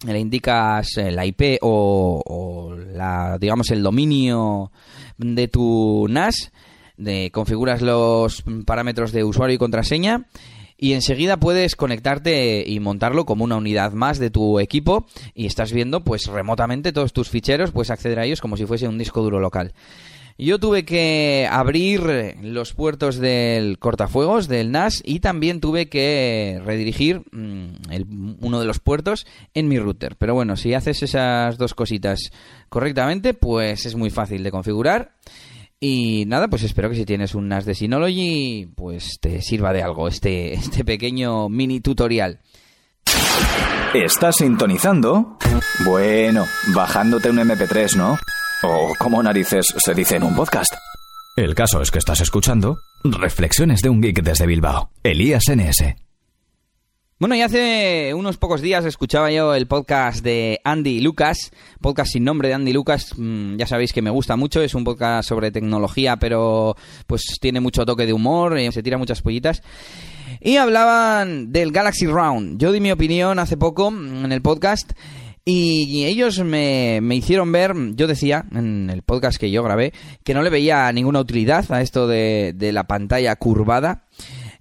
le 0.08 0.18
indicas 0.18 0.96
eh, 0.96 1.12
la 1.12 1.26
IP 1.26 1.60
o, 1.62 2.74
la, 2.94 3.38
digamos 3.38 3.72
el 3.72 3.84
dominio 3.84 4.72
de 5.18 5.50
tu 5.50 6.08
NAS, 6.10 6.54
de, 6.96 7.30
configuras 7.34 7.82
los 7.82 8.46
parámetros 8.66 9.12
de 9.12 9.26
usuario 9.26 9.56
y 9.56 9.58
contraseña 9.58 10.28
y 10.78 10.94
enseguida 10.94 11.38
puedes 11.38 11.76
conectarte 11.76 12.64
y 12.68 12.80
montarlo 12.80 13.26
como 13.26 13.44
una 13.44 13.58
unidad 13.58 13.94
más 13.94 14.20
de 14.20 14.30
tu 14.30 14.60
equipo 14.60 15.08
y 15.34 15.48
estás 15.48 15.74
viendo 15.74 16.04
pues 16.04 16.28
remotamente 16.28 16.94
todos 16.94 17.14
tus 17.14 17.30
ficheros, 17.30 17.72
puedes 17.72 17.92
acceder 17.92 18.20
a 18.20 18.26
ellos 18.26 18.42
como 18.42 18.58
si 18.58 18.66
fuese 18.66 18.88
un 18.88 18.98
disco 18.98 19.22
duro 19.22 19.40
local. 19.40 19.74
Yo 20.40 20.60
tuve 20.60 20.86
que 20.86 21.48
abrir 21.50 22.36
los 22.44 22.74
puertos 22.74 23.18
del 23.18 23.80
cortafuegos 23.80 24.48
del 24.48 24.72
NAS 24.72 25.02
y 25.04 25.20
también 25.20 25.60
tuve 25.60 25.90
que 25.90 26.62
redirigir 26.64 27.24
mm, 27.32 28.36
uno 28.42 28.60
de 28.60 28.66
los 28.68 28.80
puertos 28.80 29.26
en 29.56 29.68
mi 29.68 29.80
router. 29.80 30.16
Pero 30.16 30.36
bueno, 30.36 30.56
si 30.56 30.76
haces 30.76 31.02
esas 31.02 31.58
dos 31.58 31.74
cositas 31.74 32.30
correctamente, 32.70 33.34
pues 33.34 33.88
es 33.88 33.96
muy 33.96 34.12
fácil 34.12 34.44
de 34.44 34.52
configurar 34.52 35.14
y 35.80 36.26
nada, 36.26 36.48
pues 36.48 36.64
espero 36.64 36.90
que 36.90 36.96
si 36.96 37.06
tienes 37.06 37.36
un 37.36 37.48
NAS 37.48 37.66
de 37.66 37.76
Synology, 37.76 38.68
pues 38.76 39.20
te 39.22 39.42
sirva 39.42 39.74
de 39.74 39.84
algo 39.84 40.08
este, 40.08 40.54
este 40.56 40.84
pequeño 40.84 41.50
mini 41.50 41.82
tutorial. 41.82 42.42
¿Estás 43.94 44.38
sintonizando? 44.38 45.38
Bueno, 45.86 46.46
bajándote 46.76 47.30
un 47.30 47.38
MP3, 47.38 47.96
¿no? 47.96 48.18
O 48.64 48.94
como 49.00 49.24
narices 49.24 49.66
se 49.78 49.94
dice 49.94 50.18
en 50.18 50.24
un 50.24 50.36
podcast. 50.36 50.74
El 51.36 51.56
caso 51.56 51.82
es 51.82 51.92
que 51.92 52.00
estás 52.00 52.20
escuchando 52.22 52.78
Reflexiones 53.04 53.82
de 53.82 53.90
un 53.90 54.02
Geek 54.02 54.24
desde 54.24 54.46
Bilbao. 54.48 54.90
Elías 55.04 55.44
NS. 55.48 56.07
Bueno, 57.20 57.34
y 57.34 57.42
hace 57.42 58.14
unos 58.14 58.38
pocos 58.38 58.62
días 58.62 58.86
escuchaba 58.86 59.32
yo 59.32 59.56
el 59.56 59.66
podcast 59.66 60.24
de 60.24 60.62
Andy 60.64 61.02
Lucas, 61.02 61.52
podcast 61.82 62.12
sin 62.12 62.24
nombre 62.24 62.50
de 62.50 62.54
Andy 62.54 62.74
Lucas, 62.74 63.14
mm, 63.18 63.56
ya 63.56 63.66
sabéis 63.66 63.92
que 63.92 64.04
me 64.04 64.12
gusta 64.12 64.36
mucho, 64.36 64.62
es 64.62 64.76
un 64.76 64.84
podcast 64.84 65.28
sobre 65.28 65.50
tecnología, 65.50 66.18
pero 66.18 66.76
pues 67.08 67.24
tiene 67.42 67.60
mucho 67.60 67.88
toque 67.88 68.06
de 68.06 68.14
humor, 68.14 68.56
eh, 68.60 68.72
se 68.72 68.84
tira 68.84 69.00
muchas 69.00 69.24
pollitas. 69.24 69.64
Y 70.42 70.58
hablaban 70.58 71.52
del 71.52 71.72
Galaxy 71.72 72.06
Round. 72.06 72.60
Yo 72.60 72.72
di 72.72 72.80
mi 72.80 72.92
opinión 72.92 73.40
hace 73.40 73.58
poco 73.58 73.88
en 73.88 74.32
el 74.32 74.44
podcast 74.44 74.92
y 75.44 76.06
ellos 76.06 76.38
me, 76.44 77.02
hicieron 77.16 77.52
ver, 77.52 77.74
yo 77.96 78.06
decía 78.06 78.46
en 78.52 78.92
el 78.92 79.02
podcast 79.02 79.40
que 79.40 79.50
yo 79.50 79.64
grabé, 79.64 79.92
que 80.24 80.36
no 80.36 80.44
le 80.44 80.52
veía 80.52 80.92
ninguna 80.92 81.22
utilidad 81.22 81.66
a 81.72 81.82
esto 81.82 82.06
de, 82.06 82.54
de 82.56 82.72
la 82.72 82.84
pantalla 82.84 83.36
curvada. 83.38 84.04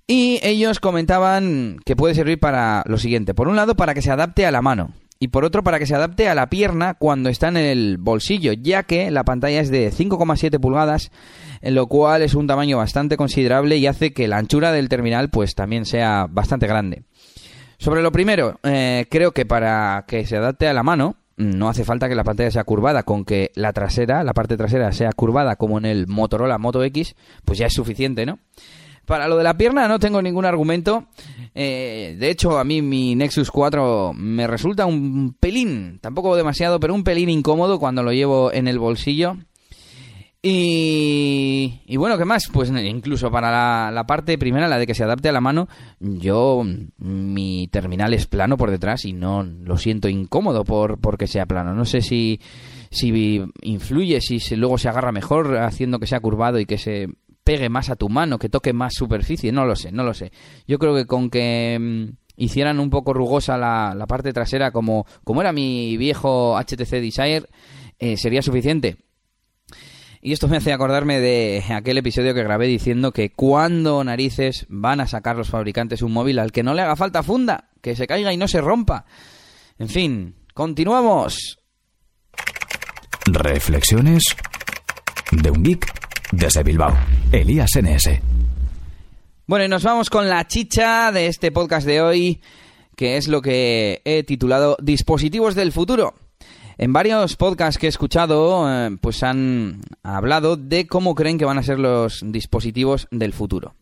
Y 0.06 0.38
ellos 0.42 0.78
comentaban 0.78 1.78
que 1.84 1.96
puede 1.96 2.14
servir 2.14 2.38
para 2.38 2.84
lo 2.86 2.96
siguiente. 2.98 3.34
Por 3.34 3.48
un 3.48 3.56
lado, 3.56 3.74
para 3.74 3.92
que 3.92 4.02
se 4.02 4.10
adapte 4.10 4.46
a 4.46 4.52
la 4.52 4.62
mano. 4.62 4.92
Y 5.18 5.28
por 5.28 5.44
otro, 5.44 5.64
para 5.64 5.78
que 5.78 5.86
se 5.86 5.94
adapte 5.94 6.28
a 6.28 6.34
la 6.34 6.50
pierna 6.50 6.94
cuando 6.94 7.30
está 7.30 7.48
en 7.48 7.56
el 7.56 7.96
bolsillo, 7.98 8.52
ya 8.52 8.82
que 8.82 9.10
la 9.10 9.24
pantalla 9.24 9.60
es 9.60 9.70
de 9.70 9.90
5,7 9.90 10.60
pulgadas, 10.60 11.10
lo 11.62 11.86
cual 11.86 12.20
es 12.22 12.34
un 12.34 12.46
tamaño 12.46 12.76
bastante 12.76 13.16
considerable 13.16 13.78
y 13.78 13.86
hace 13.86 14.12
que 14.12 14.28
la 14.28 14.36
anchura 14.36 14.72
del 14.72 14.90
terminal 14.90 15.30
pues 15.30 15.54
también 15.54 15.86
sea 15.86 16.26
bastante 16.28 16.66
grande. 16.66 17.04
Sobre 17.78 18.02
lo 18.02 18.12
primero, 18.12 18.60
eh, 18.62 19.06
creo 19.10 19.32
que 19.32 19.46
para 19.46 20.04
que 20.06 20.26
se 20.26 20.36
adapte 20.36 20.68
a 20.68 20.74
la 20.74 20.82
mano, 20.82 21.16
no 21.36 21.68
hace 21.68 21.84
falta 21.84 22.08
que 22.08 22.14
la 22.14 22.24
pantalla 22.24 22.50
sea 22.50 22.64
curvada, 22.64 23.02
con 23.02 23.24
que 23.24 23.52
la 23.54 23.72
trasera, 23.72 24.22
la 24.22 24.34
parte 24.34 24.56
trasera 24.56 24.92
sea 24.92 25.12
curvada 25.12 25.56
como 25.56 25.78
en 25.78 25.86
el 25.86 26.06
Motorola 26.06 26.58
Moto 26.58 26.82
X, 26.84 27.16
pues 27.44 27.58
ya 27.58 27.66
es 27.66 27.74
suficiente, 27.74 28.26
¿no? 28.26 28.38
Para 29.06 29.28
lo 29.28 29.36
de 29.36 29.44
la 29.44 29.56
pierna 29.56 29.88
no 29.88 29.98
tengo 29.98 30.20
ningún 30.20 30.44
argumento. 30.44 31.06
Eh, 31.54 32.16
de 32.18 32.30
hecho, 32.30 32.58
a 32.58 32.64
mí 32.64 32.82
mi 32.82 33.14
Nexus 33.14 33.50
4 33.50 34.12
me 34.14 34.46
resulta 34.46 34.84
un 34.84 35.34
pelín, 35.38 35.98
tampoco 36.02 36.36
demasiado, 36.36 36.80
pero 36.80 36.92
un 36.92 37.04
pelín 37.04 37.30
incómodo 37.30 37.78
cuando 37.78 38.02
lo 38.02 38.12
llevo 38.12 38.52
en 38.52 38.68
el 38.68 38.78
bolsillo. 38.78 39.36
Y, 40.48 41.96
bueno, 41.96 42.16
¿qué 42.18 42.24
más? 42.24 42.48
Pues 42.52 42.70
incluso 42.70 43.32
para 43.32 43.90
la, 43.90 44.06
parte 44.06 44.38
primera, 44.38 44.68
la 44.68 44.78
de 44.78 44.86
que 44.86 44.94
se 44.94 45.02
adapte 45.02 45.28
a 45.28 45.32
la 45.32 45.40
mano, 45.40 45.66
yo, 45.98 46.64
mi 46.98 47.66
terminal 47.68 48.14
es 48.14 48.26
plano 48.28 48.56
por 48.56 48.70
detrás 48.70 49.04
y 49.06 49.12
no 49.12 49.42
lo 49.42 49.76
siento 49.76 50.08
incómodo 50.08 50.62
por 50.62 51.00
porque 51.00 51.26
sea 51.26 51.46
plano. 51.46 51.74
No 51.74 51.84
sé 51.84 52.00
si, 52.00 52.40
si 52.90 53.42
influye, 53.62 54.20
si 54.20 54.38
luego 54.54 54.78
se 54.78 54.88
agarra 54.88 55.10
mejor 55.10 55.56
haciendo 55.58 55.98
que 55.98 56.06
sea 56.06 56.20
curvado 56.20 56.60
y 56.60 56.66
que 56.66 56.78
se 56.78 57.08
pegue 57.46 57.68
más 57.68 57.90
a 57.90 57.96
tu 57.96 58.08
mano, 58.08 58.40
que 58.40 58.48
toque 58.48 58.72
más 58.72 58.92
superficie, 58.92 59.52
no 59.52 59.64
lo 59.64 59.76
sé, 59.76 59.92
no 59.92 60.02
lo 60.02 60.14
sé. 60.14 60.32
Yo 60.66 60.80
creo 60.80 60.96
que 60.96 61.06
con 61.06 61.30
que 61.30 61.78
mm, 61.80 62.42
hicieran 62.42 62.80
un 62.80 62.90
poco 62.90 63.14
rugosa 63.14 63.56
la, 63.56 63.94
la, 63.96 64.08
parte 64.08 64.32
trasera 64.32 64.72
como, 64.72 65.06
como 65.22 65.42
era 65.42 65.52
mi 65.52 65.96
viejo 65.96 66.58
HTC 66.58 67.00
Desire, 67.00 67.46
eh, 68.00 68.16
sería 68.16 68.42
suficiente. 68.42 68.96
Y 70.20 70.32
esto 70.32 70.48
me 70.48 70.56
hace 70.56 70.72
acordarme 70.72 71.20
de 71.20 71.62
aquel 71.70 71.98
episodio 71.98 72.34
que 72.34 72.42
grabé 72.42 72.66
diciendo 72.66 73.12
que 73.12 73.30
cuando 73.30 74.02
narices 74.02 74.66
van 74.68 75.00
a 75.00 75.06
sacar 75.06 75.36
los 75.36 75.48
fabricantes 75.48 76.02
un 76.02 76.12
móvil 76.12 76.40
al 76.40 76.50
que 76.50 76.64
no 76.64 76.74
le 76.74 76.82
haga 76.82 76.96
falta 76.96 77.22
funda, 77.22 77.70
que 77.80 77.94
se 77.94 78.08
caiga 78.08 78.32
y 78.32 78.36
no 78.36 78.48
se 78.48 78.60
rompa. 78.60 79.06
En 79.78 79.88
fin, 79.88 80.34
continuamos. 80.52 81.60
Reflexiones 83.26 84.24
de 85.30 85.50
un 85.52 85.62
geek 85.62 86.05
desde 86.32 86.62
Bilbao, 86.62 86.96
Elías 87.32 87.70
NS. 87.80 88.20
Bueno, 89.46 89.64
y 89.64 89.68
nos 89.68 89.84
vamos 89.84 90.10
con 90.10 90.28
la 90.28 90.46
chicha 90.46 91.12
de 91.12 91.26
este 91.28 91.52
podcast 91.52 91.86
de 91.86 92.00
hoy, 92.00 92.40
que 92.96 93.16
es 93.16 93.28
lo 93.28 93.42
que 93.42 94.02
he 94.04 94.24
titulado 94.24 94.76
Dispositivos 94.82 95.54
del 95.54 95.72
futuro. 95.72 96.14
En 96.78 96.92
varios 96.92 97.36
podcasts 97.36 97.78
que 97.78 97.86
he 97.86 97.88
escuchado, 97.88 98.68
eh, 98.70 98.96
pues 99.00 99.22
han 99.22 99.80
hablado 100.02 100.56
de 100.58 100.86
cómo 100.86 101.14
creen 101.14 101.38
que 101.38 101.46
van 101.46 101.56
a 101.56 101.62
ser 101.62 101.78
los 101.78 102.20
dispositivos 102.22 103.08
del 103.10 103.32
futuro. 103.32 103.74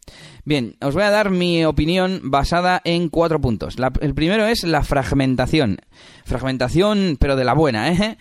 Bien, 0.45 0.77
os 0.81 0.95
voy 0.95 1.03
a 1.03 1.11
dar 1.11 1.31
mi 1.31 1.65
opinión 1.65 2.21
basada 2.23 2.81
en 2.85 3.09
cuatro 3.09 3.41
puntos. 3.41 3.77
el 4.01 4.15
primero 4.15 4.47
es 4.47 4.63
la 4.63 4.85
fragmentación. 4.85 5.79
Fragmentación, 6.25 7.17
pero 7.19 7.35
de 7.35 7.45
la 7.45 7.55
buena, 7.55 7.91
¿eh? 7.91 8.17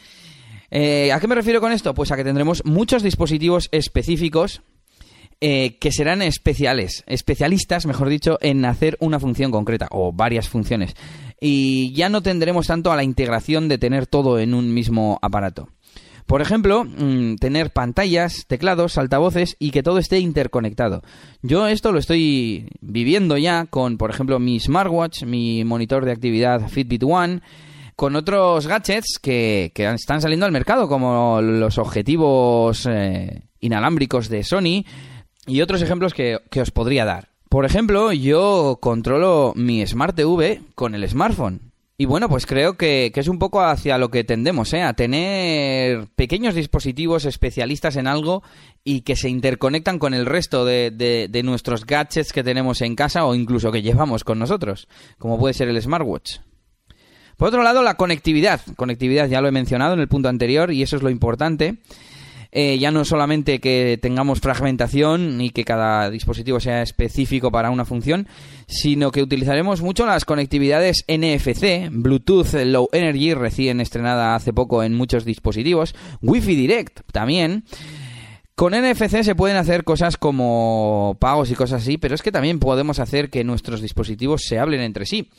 Eh, 0.76 1.12
¿A 1.12 1.20
qué 1.20 1.28
me 1.28 1.36
refiero 1.36 1.62
con 1.62 1.72
esto? 1.72 1.94
Pues 1.94 2.12
a 2.12 2.16
que 2.16 2.24
tendremos 2.24 2.66
muchos 2.66 3.04
dispositivos 3.04 3.70
específicos 3.72 4.64
eh, 5.40 5.78
que 5.78 5.92
serán 5.92 6.24
especiales, 6.24 7.04
especialistas, 7.06 7.86
mejor 7.86 8.10
dicho, 8.10 8.40
en 8.42 8.66
hacer 8.66 8.98
una 9.00 9.20
función 9.20 9.52
concreta 9.52 9.88
o 9.92 10.12
varias 10.12 10.50
funciones. 10.50 10.96
Y 11.40 11.94
ya 11.94 12.10
no 12.10 12.24
tendremos 12.24 12.66
tanto 12.66 12.92
a 12.92 12.96
la 12.96 13.04
integración 13.04 13.68
de 13.68 13.78
tener 13.78 14.08
todo 14.08 14.40
en 14.40 14.56
un 14.56 14.74
mismo 14.74 15.20
aparato. 15.22 15.70
Por 16.26 16.42
ejemplo, 16.42 16.86
mm, 16.86 17.36
tener 17.36 17.72
pantallas, 17.72 18.46
teclados, 18.48 18.98
altavoces 18.98 19.56
y 19.60 19.70
que 19.70 19.84
todo 19.84 20.00
esté 20.00 20.18
interconectado. 20.18 21.04
Yo 21.44 21.68
esto 21.68 21.92
lo 21.92 22.00
estoy 22.00 22.70
viviendo 22.82 23.38
ya 23.38 23.66
con, 23.66 24.00
por 24.00 24.10
ejemplo, 24.10 24.40
mi 24.40 24.60
smartwatch, 24.60 25.26
mi 25.26 25.64
monitor 25.66 26.04
de 26.04 26.14
actividad 26.14 26.68
Fitbit 26.68 27.04
One 27.04 27.42
con 27.96 28.16
otros 28.16 28.68
gadgets 28.68 29.20
que, 29.22 29.72
están 29.76 30.22
saliendo 30.22 30.46
al 30.46 30.52
mercado, 30.52 30.88
como 30.88 31.42
los 31.42 31.78
objetivos 31.78 32.88
eh, 32.90 33.44
inalámbricos 33.60 34.30
de 34.30 34.44
Sony 34.44 34.86
y 35.46 35.62
otros 35.62 35.82
ejemplos 35.82 36.14
que, 36.14 36.40
os 36.60 36.72
podría 36.72 37.06
dar. 37.06 37.30
Por 37.50 37.66
ejemplo, 37.66 38.12
yo 38.12 38.80
controlo 38.82 39.54
mi 39.56 39.86
Smart 39.86 40.16
TV 40.16 40.62
con 40.76 40.96
el 40.96 41.08
smartphone. 41.08 41.74
Y 41.96 42.06
bueno, 42.06 42.28
pues 42.28 42.48
creo 42.48 42.76
que, 42.76 43.12
es 43.14 43.28
un 43.28 43.38
poco 43.38 43.62
hacia 43.62 44.00
lo 44.00 44.10
que 44.10 44.24
tendemos, 44.24 44.74
¿eh? 44.74 44.82
A 44.82 44.94
tener 44.94 46.08
pequeños 46.16 46.56
dispositivos 46.56 47.26
especialistas 47.26 47.96
en 47.98 48.08
algo 48.08 48.42
y 48.84 49.02
que 49.02 49.16
se 49.16 49.30
interconectan 49.30 50.00
con 50.00 50.16
el 50.16 50.26
resto 50.26 50.66
de, 50.66 50.90
de, 50.90 51.44
nuestros 51.44 51.86
gadgets 51.86 52.34
que 52.34 52.44
tenemos 52.44 52.82
en 52.82 52.96
casa 52.96 53.26
o 53.26 53.36
incluso 53.36 53.72
que 53.72 53.84
llevamos 53.84 54.24
con 54.24 54.40
nosotros, 54.40 54.88
como 55.20 55.38
puede 55.38 55.54
ser 55.54 55.70
el 55.70 55.80
smartwatch. 55.80 56.40
Por 57.38 57.48
otro 57.50 57.64
lado, 57.64 57.84
la 57.84 57.96
conectividad. 57.96 58.62
Conectividad 58.76 59.28
ya 59.28 59.42
lo 59.42 59.48
he 59.48 59.52
mencionado 59.52 59.94
en 59.94 60.00
el 60.00 60.08
punto 60.08 60.30
anterior 60.30 60.72
y 60.72 60.84
eso 60.84 60.96
es 60.96 61.04
lo 61.04 61.10
importante. 61.10 61.78
Eh, 62.56 62.78
ya 62.78 62.92
no 62.92 63.04
solamente 63.04 63.60
que 63.60 63.98
tengamos 64.00 64.40
fragmentación 64.40 65.42
y 65.42 65.50
que 65.50 65.66
cada 65.66 66.12
dispositivo 66.12 66.60
sea 66.60 66.84
específico 66.84 67.52
para 67.52 67.72
una 67.72 67.84
función, 67.84 68.28
sino 68.68 69.10
que 69.10 69.24
utilizaremos 69.24 69.82
mucho 69.82 70.06
las 70.06 70.24
conectividades 70.24 71.04
NFC, 71.08 71.90
Bluetooth 71.90 72.54
Low 72.54 72.90
Energy, 72.92 73.34
recién 73.34 73.82
estrenada 73.82 74.36
hace 74.36 74.54
poco 74.54 74.84
en 74.84 74.94
muchos 74.94 75.26
dispositivos, 75.26 75.96
Wi-Fi 76.22 76.56
Direct 76.56 77.00
también. 77.12 77.64
Con 78.54 78.74
NFC 78.74 79.24
se 79.24 79.34
pueden 79.34 79.58
hacer 79.58 79.84
cosas 79.84 80.18
como 80.18 81.18
pagos 81.20 81.50
y 81.50 81.56
cosas 81.56 81.82
así, 81.82 81.98
pero 81.98 82.14
es 82.14 82.22
que 82.22 82.32
también 82.32 82.60
podemos 82.60 83.00
hacer 83.00 83.32
que 83.32 83.44
nuestros 83.44 83.82
dispositivos 83.82 84.44
se 84.44 84.60
hablen 84.60 84.82
entre 84.82 85.08
sí. 85.08 85.32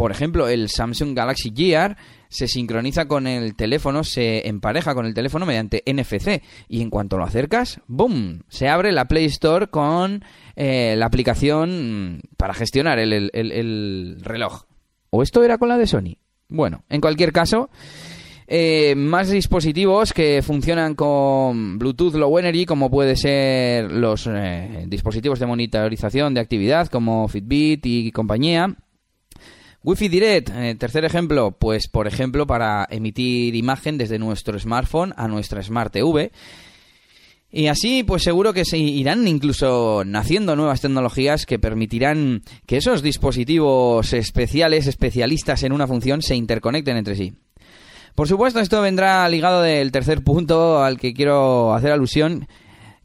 Por 0.00 0.12
ejemplo, 0.12 0.48
el 0.48 0.70
Samsung 0.70 1.14
Galaxy 1.14 1.52
Gear 1.54 1.98
se 2.30 2.48
sincroniza 2.48 3.04
con 3.04 3.26
el 3.26 3.54
teléfono, 3.54 4.02
se 4.02 4.48
empareja 4.48 4.94
con 4.94 5.04
el 5.04 5.12
teléfono 5.12 5.44
mediante 5.44 5.82
NFC 5.86 6.42
y 6.70 6.80
en 6.80 6.88
cuanto 6.88 7.18
lo 7.18 7.24
acercas, 7.24 7.82
¡boom! 7.86 8.40
Se 8.48 8.66
abre 8.66 8.92
la 8.92 9.04
Play 9.04 9.26
Store 9.26 9.66
con 9.66 10.24
eh, 10.56 10.94
la 10.96 11.04
aplicación 11.04 12.22
para 12.38 12.54
gestionar 12.54 12.98
el, 12.98 14.22
reloj. 14.22 14.62
¿O 15.10 15.22
esto 15.22 15.44
era 15.44 15.58
con 15.58 15.68
la 15.68 15.76
de 15.76 15.86
Sony? 15.86 16.16
Bueno, 16.48 16.82
en 16.88 17.02
cualquier 17.02 17.30
caso, 17.30 17.68
eh, 18.46 18.94
más 18.96 19.28
dispositivos 19.28 20.14
que 20.14 20.40
funcionan 20.40 20.94
con 20.94 21.78
Bluetooth 21.78 22.14
Low 22.14 22.38
Energy, 22.38 22.64
como 22.64 22.90
puede 22.90 23.16
ser 23.16 23.92
los 23.92 24.26
eh, 24.32 24.86
dispositivos 24.88 25.38
de 25.40 25.44
monitorización 25.44 26.32
de 26.32 26.40
actividad 26.40 26.88
como 26.88 27.28
Fitbit 27.28 27.84
y 27.84 28.12
compañía 28.12 28.78
Wi-Fi 29.82 30.08
Direct, 30.08 30.50
eh, 30.50 30.74
tercer 30.74 31.06
ejemplo, 31.06 31.52
pues 31.52 31.88
por 31.88 32.06
ejemplo 32.06 32.46
para 32.46 32.86
emitir 32.90 33.54
imagen 33.54 33.96
desde 33.96 34.18
nuestro 34.18 34.58
smartphone 34.58 35.14
a 35.16 35.26
nuestra 35.26 35.62
Smart 35.62 35.92
TV. 35.92 36.32
Y 37.52 37.66
así, 37.66 38.04
pues 38.04 38.22
seguro 38.22 38.52
que 38.52 38.64
se 38.64 38.78
irán 38.78 39.26
incluso 39.26 40.04
naciendo 40.04 40.54
nuevas 40.54 40.82
tecnologías 40.82 41.46
que 41.46 41.58
permitirán 41.58 42.42
que 42.66 42.76
esos 42.76 43.02
dispositivos 43.02 44.12
especiales, 44.12 44.86
especialistas 44.86 45.62
en 45.64 45.72
una 45.72 45.88
función, 45.88 46.22
se 46.22 46.36
interconecten 46.36 46.96
entre 46.96 47.16
sí. 47.16 47.32
Por 48.14 48.28
supuesto, 48.28 48.60
esto 48.60 48.82
vendrá 48.82 49.28
ligado 49.28 49.62
del 49.62 49.90
tercer 49.90 50.22
punto 50.22 50.82
al 50.84 50.98
que 50.98 51.14
quiero 51.14 51.74
hacer 51.74 51.90
alusión, 51.90 52.46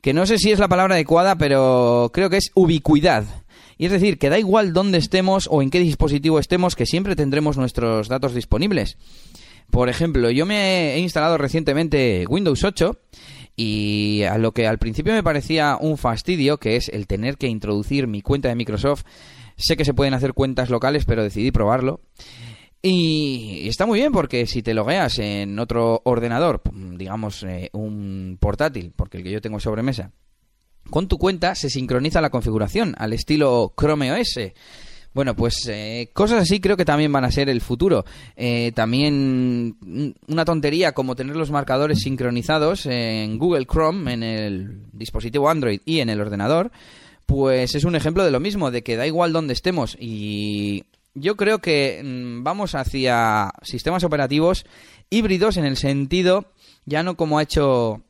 que 0.01 0.13
no 0.13 0.25
sé 0.25 0.37
si 0.37 0.51
es 0.51 0.59
la 0.59 0.67
palabra 0.67 0.95
adecuada, 0.95 1.37
pero 1.37 2.11
creo 2.13 2.29
que 2.29 2.37
es 2.37 2.51
ubicuidad. 2.53 3.25
Y 3.77 3.85
es 3.85 3.91
decir, 3.91 4.17
que 4.17 4.29
da 4.29 4.39
igual 4.39 4.73
dónde 4.73 4.97
estemos 4.97 5.47
o 5.51 5.61
en 5.61 5.69
qué 5.69 5.79
dispositivo 5.79 6.39
estemos, 6.39 6.75
que 6.75 6.85
siempre 6.85 7.15
tendremos 7.15 7.57
nuestros 7.57 8.07
datos 8.07 8.33
disponibles. 8.33 8.97
Por 9.69 9.89
ejemplo, 9.89 10.29
yo 10.29 10.45
me 10.45 10.93
he 10.93 10.99
instalado 10.99 11.37
recientemente 11.37 12.25
Windows 12.29 12.63
8 12.63 12.97
y 13.55 14.23
a 14.23 14.37
lo 14.37 14.53
que 14.53 14.67
al 14.67 14.77
principio 14.77 15.13
me 15.13 15.23
parecía 15.23 15.77
un 15.79 15.97
fastidio, 15.97 16.57
que 16.57 16.75
es 16.75 16.89
el 16.89 17.07
tener 17.07 17.37
que 17.37 17.47
introducir 17.47 18.07
mi 18.07 18.21
cuenta 18.21 18.49
de 18.49 18.55
Microsoft, 18.55 19.03
Sé 19.57 19.77
que 19.77 19.85
se 19.85 19.93
pueden 19.93 20.13
hacer 20.13 20.33
cuentas 20.33 20.69
locales, 20.69 21.05
pero 21.05 21.23
decidí 21.23 21.51
probarlo. 21.51 22.01
Y 22.81 23.67
está 23.67 23.85
muy 23.85 23.99
bien 23.99 24.11
porque 24.11 24.45
si 24.45 24.61
te 24.61 24.73
logueas 24.73 25.17
en 25.17 25.57
otro 25.57 26.01
ordenador, 26.03 26.61
digamos 26.71 27.43
eh, 27.43 27.69
un 27.73 28.37
portátil, 28.39 28.93
porque 28.95 29.17
el 29.17 29.23
que 29.23 29.31
yo 29.31 29.41
tengo 29.41 29.59
sobre 29.59 29.81
mesa, 29.81 30.11
con 30.89 31.07
tu 31.07 31.17
cuenta 31.17 31.55
se 31.55 31.69
sincroniza 31.69 32.21
la 32.21 32.29
configuración 32.29 32.95
al 32.97 33.13
estilo 33.13 33.73
Chrome 33.77 34.11
OS. 34.11 34.39
Bueno, 35.13 35.33
pues 35.33 35.65
eh, 35.69 36.09
cosas 36.11 36.41
así 36.41 36.59
creo 36.59 36.75
que 36.75 36.83
también 36.83 37.11
van 37.11 37.23
a 37.23 37.31
ser 37.31 37.47
el 37.47 37.61
futuro. 37.61 38.03
Eh, 38.35 38.73
también 38.75 39.77
una 40.27 40.43
tontería 40.43 40.91
como 40.91 41.15
tener 41.15 41.37
los 41.37 41.51
marcadores 41.51 41.99
sincronizados 41.99 42.85
en 42.85 43.37
Google 43.37 43.65
Chrome, 43.65 44.11
en 44.11 44.23
el 44.23 44.81
dispositivo 44.91 45.49
Android 45.49 45.79
y 45.85 46.01
en 46.01 46.09
el 46.09 46.19
ordenador, 46.19 46.71
pues 47.25 47.75
es 47.75 47.85
un 47.85 47.95
ejemplo 47.95 48.25
de 48.25 48.31
lo 48.31 48.41
mismo, 48.41 48.71
de 48.71 48.83
que 48.83 48.97
da 48.97 49.07
igual 49.07 49.31
donde 49.31 49.53
estemos 49.53 49.95
y 49.97 50.83
yo 51.13 51.37
creo 51.37 51.59
que 51.59 52.01
mm, 52.03 52.43
vamos 52.43 52.75
hacia 52.75 53.53
sistemas 53.63 54.03
operativos 54.03 54.65
híbridos 55.09 55.55
en 55.55 55.63
el 55.63 55.77
sentido, 55.77 56.51
ya 56.85 57.03
no 57.03 57.15
como 57.15 57.39
ha 57.39 57.43
hecho 57.43 58.03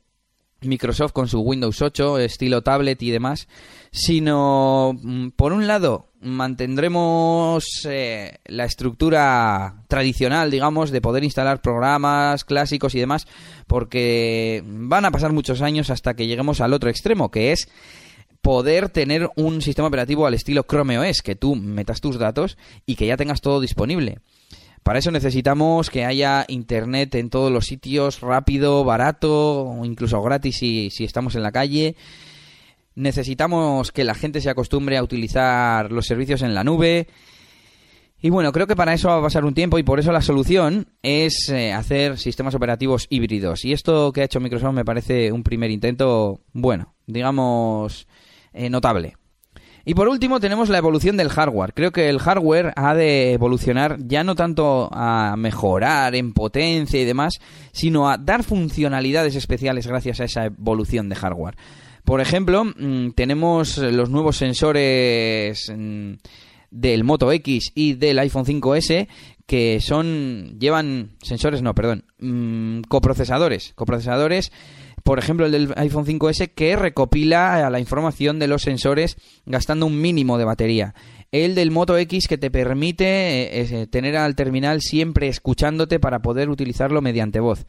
Microsoft 0.61 1.11
con 1.11 1.27
su 1.27 1.39
Windows 1.39 1.81
8, 1.81 2.19
estilo 2.19 2.61
tablet 2.61 3.01
y 3.03 3.11
demás, 3.11 3.47
sino, 3.91 4.93
mm, 5.01 5.29
por 5.29 5.53
un 5.53 5.67
lado, 5.67 6.09
mantendremos 6.21 7.65
eh, 7.85 8.39
la 8.45 8.65
estructura 8.65 9.83
tradicional, 9.87 10.49
digamos, 10.49 10.91
de 10.91 11.01
poder 11.01 11.23
instalar 11.23 11.61
programas 11.61 12.43
clásicos 12.43 12.95
y 12.95 12.99
demás, 12.99 13.27
porque 13.67 14.63
van 14.65 15.05
a 15.05 15.11
pasar 15.11 15.31
muchos 15.31 15.61
años 15.61 15.89
hasta 15.89 16.15
que 16.15 16.27
lleguemos 16.27 16.61
al 16.61 16.73
otro 16.73 16.89
extremo, 16.89 17.29
que 17.29 17.51
es 17.51 17.69
poder 18.41 18.89
tener 18.89 19.29
un 19.35 19.61
sistema 19.61 19.87
operativo 19.87 20.27
al 20.27 20.33
estilo 20.33 20.65
Chrome 20.69 20.99
OS, 20.99 21.21
que 21.23 21.35
tú 21.35 21.55
metas 21.55 22.01
tus 22.01 22.19
datos 22.19 22.57
y 22.85 22.95
que 22.95 23.07
ya 23.07 23.17
tengas 23.17 23.41
todo 23.41 23.59
disponible. 23.59 24.19
Para 24.85 24.99
eso 24.99 25.09
necesitamos 25.09 25.89
que 25.89 26.05
haya 26.05 26.45
internet 26.47 27.15
en 27.15 27.31
todos 27.31 27.51
los 27.51 27.65
sitios, 27.65 28.21
rápido, 28.21 28.83
barato, 28.83 29.63
o 29.63 29.83
incluso 29.83 30.21
gratis 30.21 30.57
si, 30.57 30.91
si 30.91 31.05
estamos 31.05 31.33
en 31.33 31.41
la 31.41 31.51
calle. 31.51 31.95
Necesitamos 32.93 33.91
que 33.91 34.03
la 34.03 34.13
gente 34.13 34.41
se 34.41 34.49
acostumbre 34.51 34.97
a 34.97 35.01
utilizar 35.01 35.91
los 35.91 36.05
servicios 36.05 36.43
en 36.43 36.53
la 36.53 36.63
nube. 36.63 37.07
Y 38.21 38.29
bueno, 38.29 38.51
creo 38.51 38.67
que 38.67 38.75
para 38.75 38.93
eso 38.93 39.07
va 39.07 39.17
a 39.17 39.23
pasar 39.23 39.43
un 39.43 39.55
tiempo 39.55 39.79
y 39.79 39.83
por 39.83 39.99
eso 39.99 40.11
la 40.11 40.21
solución 40.21 40.85
es 41.01 41.49
eh, 41.49 41.73
hacer 41.73 42.19
sistemas 42.19 42.53
operativos 42.53 43.07
híbridos. 43.09 43.65
Y 43.65 43.73
esto 43.73 44.11
que 44.13 44.21
ha 44.21 44.25
hecho 44.25 44.39
Microsoft 44.39 44.75
me 44.75 44.85
parece 44.85 45.31
un 45.31 45.41
primer 45.41 45.71
intento, 45.71 46.41
bueno, 46.53 46.93
digamos, 47.07 48.07
eh, 48.53 48.69
notable. 48.69 49.15
Y 49.87 49.93
por 49.93 50.07
último 50.07 50.39
tenemos 50.39 50.69
la 50.69 50.79
evolución 50.79 51.15
del 51.15 51.29
hardware. 51.29 51.73
Creo 51.75 51.91
que 51.91 52.09
el 52.09 52.17
hardware 52.17 52.73
ha 52.75 52.95
de 52.95 53.33
evolucionar 53.33 53.97
ya 53.99 54.23
no 54.23 54.33
tanto 54.33 54.89
a 54.91 55.35
mejorar 55.37 56.15
en 56.15 56.33
potencia 56.33 56.99
y 56.99 57.05
demás, 57.05 57.35
sino 57.71 58.09
a 58.09 58.17
dar 58.17 58.43
funcionalidades 58.43 59.35
especiales 59.35 59.85
gracias 59.85 60.19
a 60.19 60.23
esa 60.23 60.45
evolución 60.45 61.07
de 61.07 61.15
hardware. 61.15 61.55
Por 62.03 62.19
ejemplo, 62.19 62.65
mm, 62.65 63.11
tenemos 63.11 63.77
los 63.77 64.09
nuevos 64.09 64.37
sensores 64.37 65.71
mm, 65.75 66.13
del 66.71 67.03
Moto 67.03 67.31
X 67.31 67.71
y 67.75 67.93
del 67.93 68.17
iPhone 68.19 68.45
5S 68.45 69.07
que 69.45 69.79
son 69.81 70.57
llevan 70.59 71.11
sensores, 71.21 71.61
no, 71.61 71.75
perdón, 71.75 72.05
mm, 72.19 72.81
coprocesadores, 72.89 73.73
coprocesadores 73.75 74.51
por 75.05 75.19
ejemplo 75.19 75.45
el 75.45 75.51
del 75.51 75.73
iPhone 75.77 76.07
5S, 76.07 76.49
que 76.55 76.75
recopila 76.75 77.69
la 77.69 77.79
información 77.79 78.39
de 78.39 78.47
los 78.47 78.63
sensores 78.63 79.17
gastando 79.45 79.85
un 79.85 80.01
mínimo 80.01 80.39
de 80.39 80.45
batería. 80.45 80.95
El 81.31 81.53
del 81.53 81.69
Moto 81.69 81.95
X 81.95 82.27
que 82.27 82.39
te 82.39 82.49
permite 82.49 83.05
eh, 83.05 83.81
eh, 83.83 83.85
tener 83.85 84.17
al 84.17 84.35
terminal 84.35 84.81
siempre 84.81 85.27
escuchándote 85.27 85.99
para 85.99 86.23
poder 86.23 86.49
utilizarlo 86.49 87.03
mediante 87.03 87.39
voz. 87.39 87.67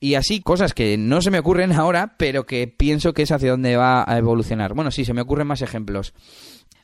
Y 0.00 0.14
así 0.14 0.40
cosas 0.40 0.72
que 0.72 0.96
no 0.96 1.20
se 1.20 1.30
me 1.30 1.40
ocurren 1.40 1.72
ahora, 1.78 2.14
pero 2.16 2.46
que 2.46 2.68
pienso 2.68 3.12
que 3.12 3.24
es 3.24 3.32
hacia 3.32 3.50
donde 3.50 3.76
va 3.76 4.10
a 4.10 4.16
evolucionar. 4.16 4.72
Bueno, 4.72 4.90
sí, 4.90 5.04
se 5.04 5.12
me 5.12 5.20
ocurren 5.20 5.48
más 5.48 5.60
ejemplos. 5.60 6.14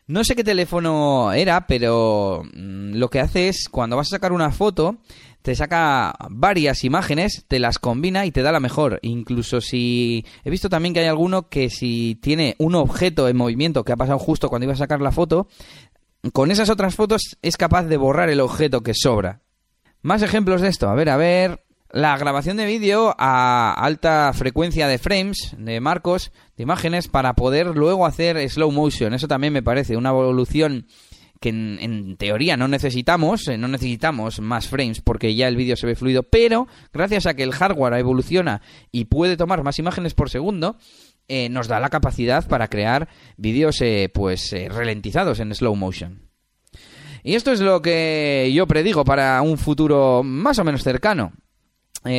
No 0.06 0.22
sé 0.22 0.34
qué 0.36 0.44
teléfono 0.44 1.32
era, 1.32 1.66
pero 1.66 2.42
mm, 2.54 2.94
lo 2.94 3.08
que 3.08 3.20
hace 3.20 3.48
es 3.48 3.68
cuando 3.70 3.96
vas 3.96 4.08
a 4.08 4.16
sacar 4.16 4.32
una 4.32 4.50
foto, 4.50 4.98
te 5.42 5.54
saca 5.54 6.14
varias 6.30 6.84
imágenes, 6.84 7.44
te 7.48 7.58
las 7.58 7.78
combina 7.78 8.26
y 8.26 8.32
te 8.32 8.42
da 8.42 8.52
la 8.52 8.60
mejor. 8.60 8.98
Incluso 9.02 9.60
si... 9.60 10.24
He 10.44 10.50
visto 10.50 10.68
también 10.68 10.94
que 10.94 11.00
hay 11.00 11.06
alguno 11.06 11.48
que 11.48 11.70
si 11.70 12.18
tiene 12.20 12.56
un 12.58 12.74
objeto 12.74 13.28
en 13.28 13.36
movimiento 13.36 13.84
que 13.84 13.92
ha 13.92 13.96
pasado 13.96 14.18
justo 14.18 14.48
cuando 14.48 14.64
iba 14.64 14.74
a 14.74 14.76
sacar 14.76 15.00
la 15.00 15.12
foto, 15.12 15.48
con 16.32 16.50
esas 16.50 16.70
otras 16.70 16.94
fotos 16.94 17.36
es 17.42 17.56
capaz 17.56 17.84
de 17.84 17.96
borrar 17.96 18.30
el 18.30 18.40
objeto 18.40 18.82
que 18.82 18.94
sobra. 18.94 19.40
Más 20.02 20.22
ejemplos 20.22 20.60
de 20.60 20.68
esto. 20.68 20.88
A 20.88 20.94
ver, 20.94 21.08
a 21.08 21.16
ver. 21.16 21.64
La 21.90 22.18
grabación 22.18 22.58
de 22.58 22.66
vídeo 22.66 23.14
a 23.18 23.72
alta 23.72 24.30
frecuencia 24.34 24.88
de 24.88 24.98
frames, 24.98 25.54
de 25.56 25.80
marcos, 25.80 26.32
de 26.58 26.64
imágenes, 26.64 27.08
para 27.08 27.32
poder 27.32 27.68
luego 27.68 28.04
hacer 28.04 28.46
slow 28.50 28.70
motion. 28.70 29.14
Eso 29.14 29.26
también 29.26 29.54
me 29.54 29.62
parece 29.62 29.96
una 29.96 30.10
evolución 30.10 30.86
que 31.40 31.50
en, 31.50 32.16
teoría 32.16 32.56
no 32.56 32.68
necesitamos, 32.68 33.48
eh, 33.48 33.58
no 33.58 33.68
necesitamos 33.68 34.40
más 34.40 34.68
frames 34.68 35.00
porque 35.00 35.34
ya 35.34 35.48
el 35.48 35.56
vídeo 35.56 35.76
se 35.76 35.86
ve 35.86 35.94
fluido, 35.94 36.24
pero 36.24 36.66
gracias 36.92 37.26
a 37.26 37.34
que 37.34 37.42
el 37.42 37.52
hardware 37.52 37.94
evoluciona 37.94 38.60
y 38.90 39.04
puede 39.04 39.36
tomar 39.36 39.62
más 39.62 39.78
imágenes 39.78 40.14
por 40.14 40.30
segundo, 40.30 40.76
eh, 41.28 41.48
nos 41.48 41.68
da 41.68 41.80
la 41.80 41.90
capacidad 41.90 42.46
para 42.48 42.68
crear 42.68 43.08
vídeos 43.36 43.80
eh, 43.82 44.10
pues 44.12 44.54
ralentizados 44.68 45.40
en 45.40 45.54
slow 45.54 45.76
motion. 45.76 46.22
Y 47.22 47.34
esto 47.34 47.52
es 47.52 47.60
lo 47.60 47.82
que 47.82 48.50
yo 48.54 48.66
predigo 48.66 49.04
para 49.04 49.40
un 49.42 49.58
futuro 49.58 50.22
más 50.22 50.58
o 50.58 50.64
menos 50.64 50.82
cercano. 50.82 51.32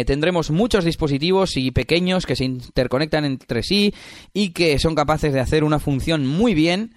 tendremos 0.05 0.51
muchos 0.51 0.83
dispositivos 0.83 1.57
y 1.57 1.71
pequeños 1.71 2.25
que 2.25 2.35
se 2.35 2.43
interconectan 2.43 3.25
entre 3.25 3.63
sí 3.63 3.93
y 4.33 4.49
que 4.49 4.77
son 4.77 4.93
capaces 4.93 5.33
de 5.33 5.39
hacer 5.39 5.63
una 5.63 5.79
función 5.79 6.27
muy 6.27 6.53
bien 6.53 6.93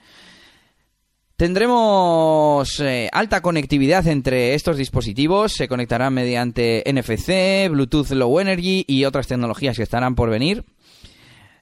Tendremos 1.37 2.79
eh, 2.81 3.09
alta 3.13 3.41
conectividad 3.41 4.07
entre 4.07 4.55
estos 4.55 4.77
dispositivos, 4.77 5.53
se 5.53 5.67
conectarán 5.67 6.15
mediante 6.15 6.85
NFC, 6.87 7.71
Bluetooth 7.71 8.11
Low 8.11 8.39
Energy 8.39 8.85
y 8.87 9.05
otras 9.05 9.27
tecnologías 9.27 9.77
que 9.77 9.83
estarán 9.83 10.15
por 10.15 10.31
venir. 10.31 10.65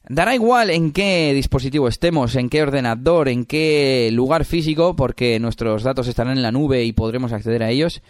Dará 0.09 0.35
igual 0.35 0.71
en 0.71 0.93
qué 0.93 1.33
dispositivo 1.35 1.87
estemos, 1.87 2.35
en 2.35 2.49
qué 2.49 2.63
ordenador, 2.63 3.29
en 3.29 3.45
qué 3.45 4.11
lugar 4.13 4.45
físico, 4.45 4.97
porque 4.97 5.39
nuestros 5.39 5.85
datos 5.85 6.09
estarán 6.09 6.37
en 6.37 6.43
la 6.43 6.53
nube 6.53 6.85
y 6.85 6.93
podremos 6.93 7.33
acceder 7.33 7.63
a 7.63 7.71
ellos. 7.71 8.03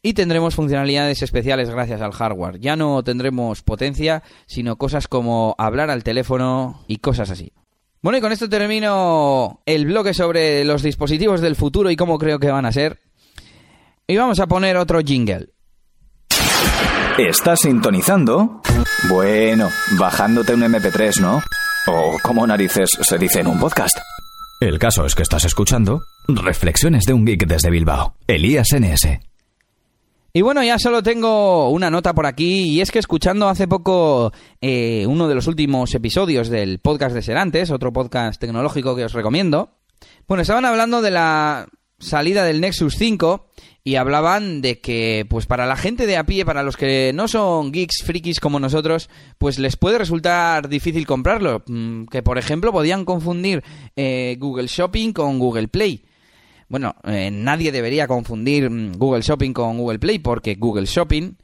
Y 0.00 0.12
tendremos 0.12 0.54
funcionalidades 0.54 1.22
especiales 1.22 1.68
gracias 1.68 2.00
al 2.00 2.12
hardware. 2.12 2.60
Ya 2.60 2.76
no 2.76 3.02
tendremos 3.02 3.62
potencia, 3.62 4.22
sino 4.46 4.76
cosas 4.76 5.08
como 5.08 5.56
hablar 5.58 5.90
al 5.90 6.04
teléfono 6.04 6.84
y 6.86 6.98
cosas 6.98 7.30
así. 7.30 7.52
Bueno, 8.00 8.18
y 8.18 8.20
con 8.20 8.32
esto 8.32 8.48
termino 8.48 9.60
el 9.66 9.86
bloque 9.86 10.14
sobre 10.14 10.64
los 10.64 10.82
dispositivos 10.82 11.40
del 11.40 11.56
futuro 11.56 11.90
y 11.90 11.96
cómo 11.96 12.18
creo 12.18 12.38
que 12.38 12.50
van 12.50 12.66
a 12.66 12.72
ser. 12.72 13.00
Y 14.06 14.16
vamos 14.16 14.38
a 14.40 14.46
poner 14.46 14.76
otro 14.76 15.00
jingle. 15.00 15.48
¿Estás 17.18 17.60
sintonizando? 17.60 18.62
Bueno, 19.08 19.68
bajándote 19.98 20.54
un 20.54 20.62
MP3, 20.62 21.20
¿no? 21.20 21.42
O 21.88 22.16
como 22.22 22.46
narices 22.46 22.90
se 23.00 23.18
dice 23.18 23.40
en 23.40 23.48
un 23.48 23.58
podcast. 23.58 23.98
El 24.60 24.78
caso 24.78 25.04
es 25.04 25.14
que 25.14 25.22
estás 25.22 25.44
escuchando 25.44 26.02
Reflexiones 26.28 27.04
de 27.04 27.12
un 27.14 27.24
geek 27.24 27.46
desde 27.46 27.70
Bilbao. 27.70 28.14
Elías 28.26 28.68
NS. 28.72 29.27
Y 30.38 30.42
bueno, 30.42 30.62
ya 30.62 30.78
solo 30.78 31.02
tengo 31.02 31.68
una 31.70 31.90
nota 31.90 32.14
por 32.14 32.24
aquí 32.24 32.70
y 32.70 32.80
es 32.80 32.92
que 32.92 33.00
escuchando 33.00 33.48
hace 33.48 33.66
poco 33.66 34.32
eh, 34.60 35.04
uno 35.08 35.26
de 35.26 35.34
los 35.34 35.48
últimos 35.48 35.92
episodios 35.96 36.48
del 36.48 36.78
podcast 36.78 37.12
de 37.12 37.22
Serantes, 37.22 37.72
otro 37.72 37.92
podcast 37.92 38.40
tecnológico 38.40 38.94
que 38.94 39.04
os 39.04 39.14
recomiendo, 39.14 39.70
bueno, 40.28 40.42
estaban 40.42 40.64
hablando 40.64 41.02
de 41.02 41.10
la 41.10 41.66
salida 41.98 42.44
del 42.44 42.60
Nexus 42.60 42.94
5 42.94 43.48
y 43.82 43.96
hablaban 43.96 44.62
de 44.62 44.80
que 44.80 45.26
pues 45.28 45.46
para 45.46 45.66
la 45.66 45.74
gente 45.74 46.06
de 46.06 46.16
a 46.16 46.24
pie, 46.24 46.44
para 46.44 46.62
los 46.62 46.76
que 46.76 47.10
no 47.12 47.26
son 47.26 47.72
geeks, 47.72 48.04
frikis 48.04 48.38
como 48.38 48.60
nosotros, 48.60 49.10
pues 49.38 49.58
les 49.58 49.76
puede 49.76 49.98
resultar 49.98 50.68
difícil 50.68 51.04
comprarlo, 51.04 51.64
mm, 51.66 52.04
que 52.04 52.22
por 52.22 52.38
ejemplo 52.38 52.70
podían 52.70 53.04
confundir 53.04 53.64
eh, 53.96 54.36
Google 54.38 54.68
Shopping 54.68 55.12
con 55.12 55.40
Google 55.40 55.66
Play. 55.66 56.04
Bueno, 56.68 56.96
eh, 57.04 57.30
nadie 57.30 57.72
debería 57.72 58.06
confundir 58.06 58.68
mm, 58.68 58.98
Google 58.98 59.22
Shopping 59.22 59.52
con 59.52 59.78
Google 59.78 59.98
Play 59.98 60.18
porque 60.18 60.56
Google 60.56 60.84
Shopping 60.84 61.36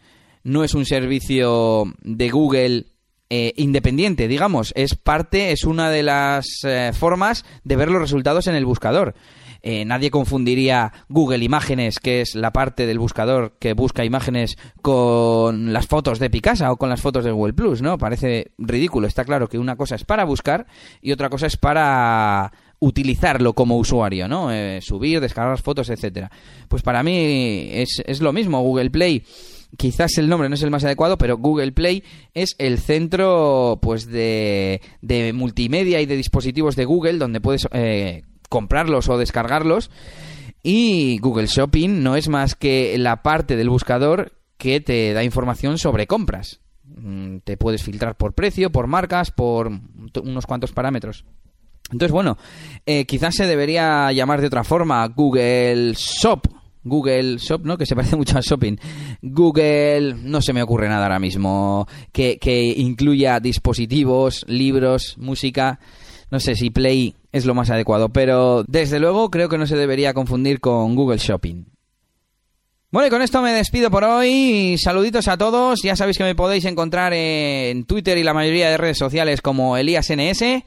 no 0.43 0.65
es 0.65 0.75
un 0.75 0.85
servicio 0.85 1.85
de 2.03 2.29
Google 2.29 2.87
eh, 3.31 3.55
independiente, 3.57 4.29
digamos, 4.29 4.73
es 4.77 4.95
parte, 4.95 5.51
es 5.51 5.65
una 5.65 5.89
de 5.89 6.03
las 6.03 6.47
eh, 6.65 6.93
formas 6.93 7.47
de 7.65 7.77
ver 7.77 7.91
los 7.91 8.03
resultados 8.03 8.47
en 8.47 8.55
el 8.55 8.67
buscador. 8.67 9.15
nadie 9.87 10.11
confundiría 10.11 10.93
Google 11.09 11.43
Imágenes, 11.43 11.99
que 11.99 12.21
es 12.21 12.35
la 12.35 12.53
parte 12.53 12.85
del 12.87 12.99
buscador 12.99 13.57
que 13.59 13.73
busca 13.73 14.05
imágenes, 14.05 14.59
con 14.83 15.73
las 15.73 15.87
fotos 15.87 16.19
de 16.19 16.29
Picasa 16.29 16.71
o 16.71 16.77
con 16.77 16.91
las 16.91 17.01
fotos 17.01 17.25
de 17.25 17.33
Google 17.33 17.55
Plus, 17.55 17.81
¿no? 17.81 17.97
Parece 17.97 18.53
ridículo. 18.59 19.07
Está 19.07 19.25
claro 19.25 19.49
que 19.49 19.59
una 19.59 19.77
cosa 19.77 19.95
es 19.95 20.05
para 20.05 20.27
buscar 20.27 20.67
y 21.01 21.13
otra 21.13 21.31
cosa 21.31 21.47
es 21.47 21.57
para 21.57 22.53
utilizarlo 22.85 23.55
como 23.55 23.77
usuario, 23.77 24.29
¿no? 24.29 24.53
Eh, 24.53 24.81
subir, 24.83 25.21
descargar 25.21 25.61
fotos, 25.61 25.91
etcétera. 25.91 26.31
Pues 26.69 26.83
para 26.83 27.03
mí 27.03 27.69
es, 27.73 28.03
es 28.07 28.21
lo 28.21 28.33
mismo. 28.33 28.61
Google 28.63 28.91
Play 28.91 29.25
quizás 29.77 30.19
el 30.19 30.29
nombre 30.29 30.49
no 30.49 30.55
es 30.55 30.63
el 30.63 30.71
más 30.71 30.85
adecuado, 30.85 31.19
pero 31.19 31.39
Google 31.39 31.73
Play 31.73 32.05
es 32.33 32.55
el 32.59 32.79
centro 32.79 33.79
pues 33.83 34.07
de, 34.07 34.81
de 35.03 35.33
multimedia 35.33 36.01
y 36.01 36.07
de 36.07 36.17
dispositivos 36.17 36.77
de 36.77 36.85
Google 36.85 37.19
donde 37.19 37.41
puedes 37.41 37.67
eh, 37.73 38.23
comprarlos 38.49 39.09
o 39.09 39.19
descargarlos. 39.19 39.91
Y 40.63 41.19
Google 41.19 41.47
Shopping 41.47 42.03
no 42.03 42.17
es 42.17 42.29
más 42.29 42.55
que 42.55 42.97
la 42.99 43.23
parte 43.23 43.57
del 43.57 43.69
buscador 43.69 44.33
que 44.57 44.81
te 44.81 45.13
da 45.13 45.23
información 45.25 45.79
sobre 45.79 46.07
compras. 46.07 46.61
Mm, 46.85 47.39
te 47.45 47.57
puedes 47.57 47.83
filtrar 47.83 48.17
por 48.17 48.35
precio, 48.35 48.71
por 48.71 48.87
marcas, 48.87 49.31
por 49.31 49.71
unos 50.23 50.47
cuantos 50.47 50.73
parámetros. 50.73 51.25
Entonces, 51.91 52.13
bueno, 52.13 52.39
eh, 52.87 53.05
quizás 53.05 53.35
se 53.35 53.47
debería 53.47 54.11
llamar 54.13 54.41
de 54.41 54.47
otra 54.47 54.65
forma 54.65 55.07
Google 55.09 55.93
Shop. 55.95 56.47
Google 56.83 57.39
Shop, 57.39 57.65
¿no? 57.65 57.79
Que 57.79 57.87
se 57.87 57.97
parece 57.97 58.17
mucho 58.17 58.39
a 58.39 58.41
shopping. 58.43 58.77
Google, 59.23 60.15
no 60.15 60.43
se 60.43 60.53
me 60.53 60.63
ocurre 60.63 60.89
nada 60.89 61.05
ahora 61.05 61.19
mismo. 61.19 61.87
Que, 62.13 62.39
que 62.39 62.63
incluya 62.63 63.41
dispositivos, 63.41 64.45
libros, 64.49 65.17
música. 65.19 65.81
No 66.31 66.41
sé 66.41 66.57
si 66.57 66.71
Play 66.71 67.15
es 67.33 67.47
lo 67.47 67.55
más 67.55 67.71
adecuado, 67.71 68.11
pero 68.11 68.65
desde 68.67 68.99
luego 68.99 69.31
creo 69.31 69.49
que 69.49 69.59
no 69.59 69.67
se 69.67 69.77
debería 69.77 70.15
confundir 70.15 70.61
con 70.61 70.95
Google 70.95 71.19
Shopping. 71.19 71.65
Bueno, 72.91 73.09
y 73.09 73.11
con 73.11 73.23
esto 73.23 73.43
me 73.43 73.53
despido 73.53 73.91
por 73.91 74.05
hoy. 74.05 74.77
Saluditos 74.79 75.27
a 75.27 75.37
todos. 75.37 75.81
Ya 75.83 75.97
sabéis 75.97 76.17
que 76.17 76.23
me 76.23 76.37
podéis 76.37 76.65
encontrar 76.65 77.13
en 77.13 77.85
Twitter 77.87 78.17
y 78.19 78.23
la 78.23 78.35
mayoría 78.35 78.71
de 78.71 78.77
redes 78.77 78.99
sociales 78.99 79.41
como 79.41 79.77
ElíasNS. 79.77 80.65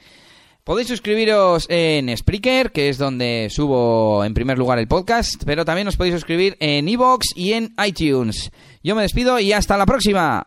Podéis 0.68 0.90
suscribiros 0.90 1.66
en 1.70 2.16
Spreaker, 2.18 2.74
que 2.74 2.90
es 2.90 2.98
donde 2.98 3.48
subo 3.50 4.26
en 4.26 4.34
primer 4.34 4.58
lugar 4.58 4.78
el 4.80 4.88
podcast, 4.90 5.42
pero 5.46 5.64
también 5.64 5.88
os 5.88 5.96
podéis 5.96 6.16
suscribir 6.16 6.58
en 6.60 6.90
Evox 6.90 7.28
y 7.38 7.54
en 7.54 7.74
iTunes. 7.86 8.52
Yo 8.84 8.94
me 8.94 9.04
despido 9.04 9.40
y 9.40 9.54
hasta 9.54 9.78
la 9.78 9.86
próxima. 9.86 10.46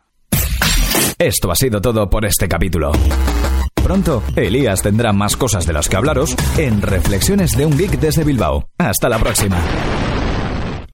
Esto 1.18 1.50
ha 1.50 1.54
sido 1.54 1.80
todo 1.80 2.10
por 2.10 2.26
este 2.26 2.48
capítulo. 2.48 2.92
Pronto, 3.82 4.22
Elías 4.36 4.82
tendrá 4.82 5.14
más 5.14 5.38
cosas 5.38 5.66
de 5.66 5.72
las 5.72 5.88
que 5.88 5.96
hablaros 5.96 6.36
en 6.58 6.82
Reflexiones 6.82 7.56
de 7.56 7.64
un 7.64 7.78
Geek 7.78 7.92
desde 7.98 8.22
Bilbao. 8.22 8.68
Hasta 8.76 9.08
la 9.08 9.18
próxima. 9.18 9.56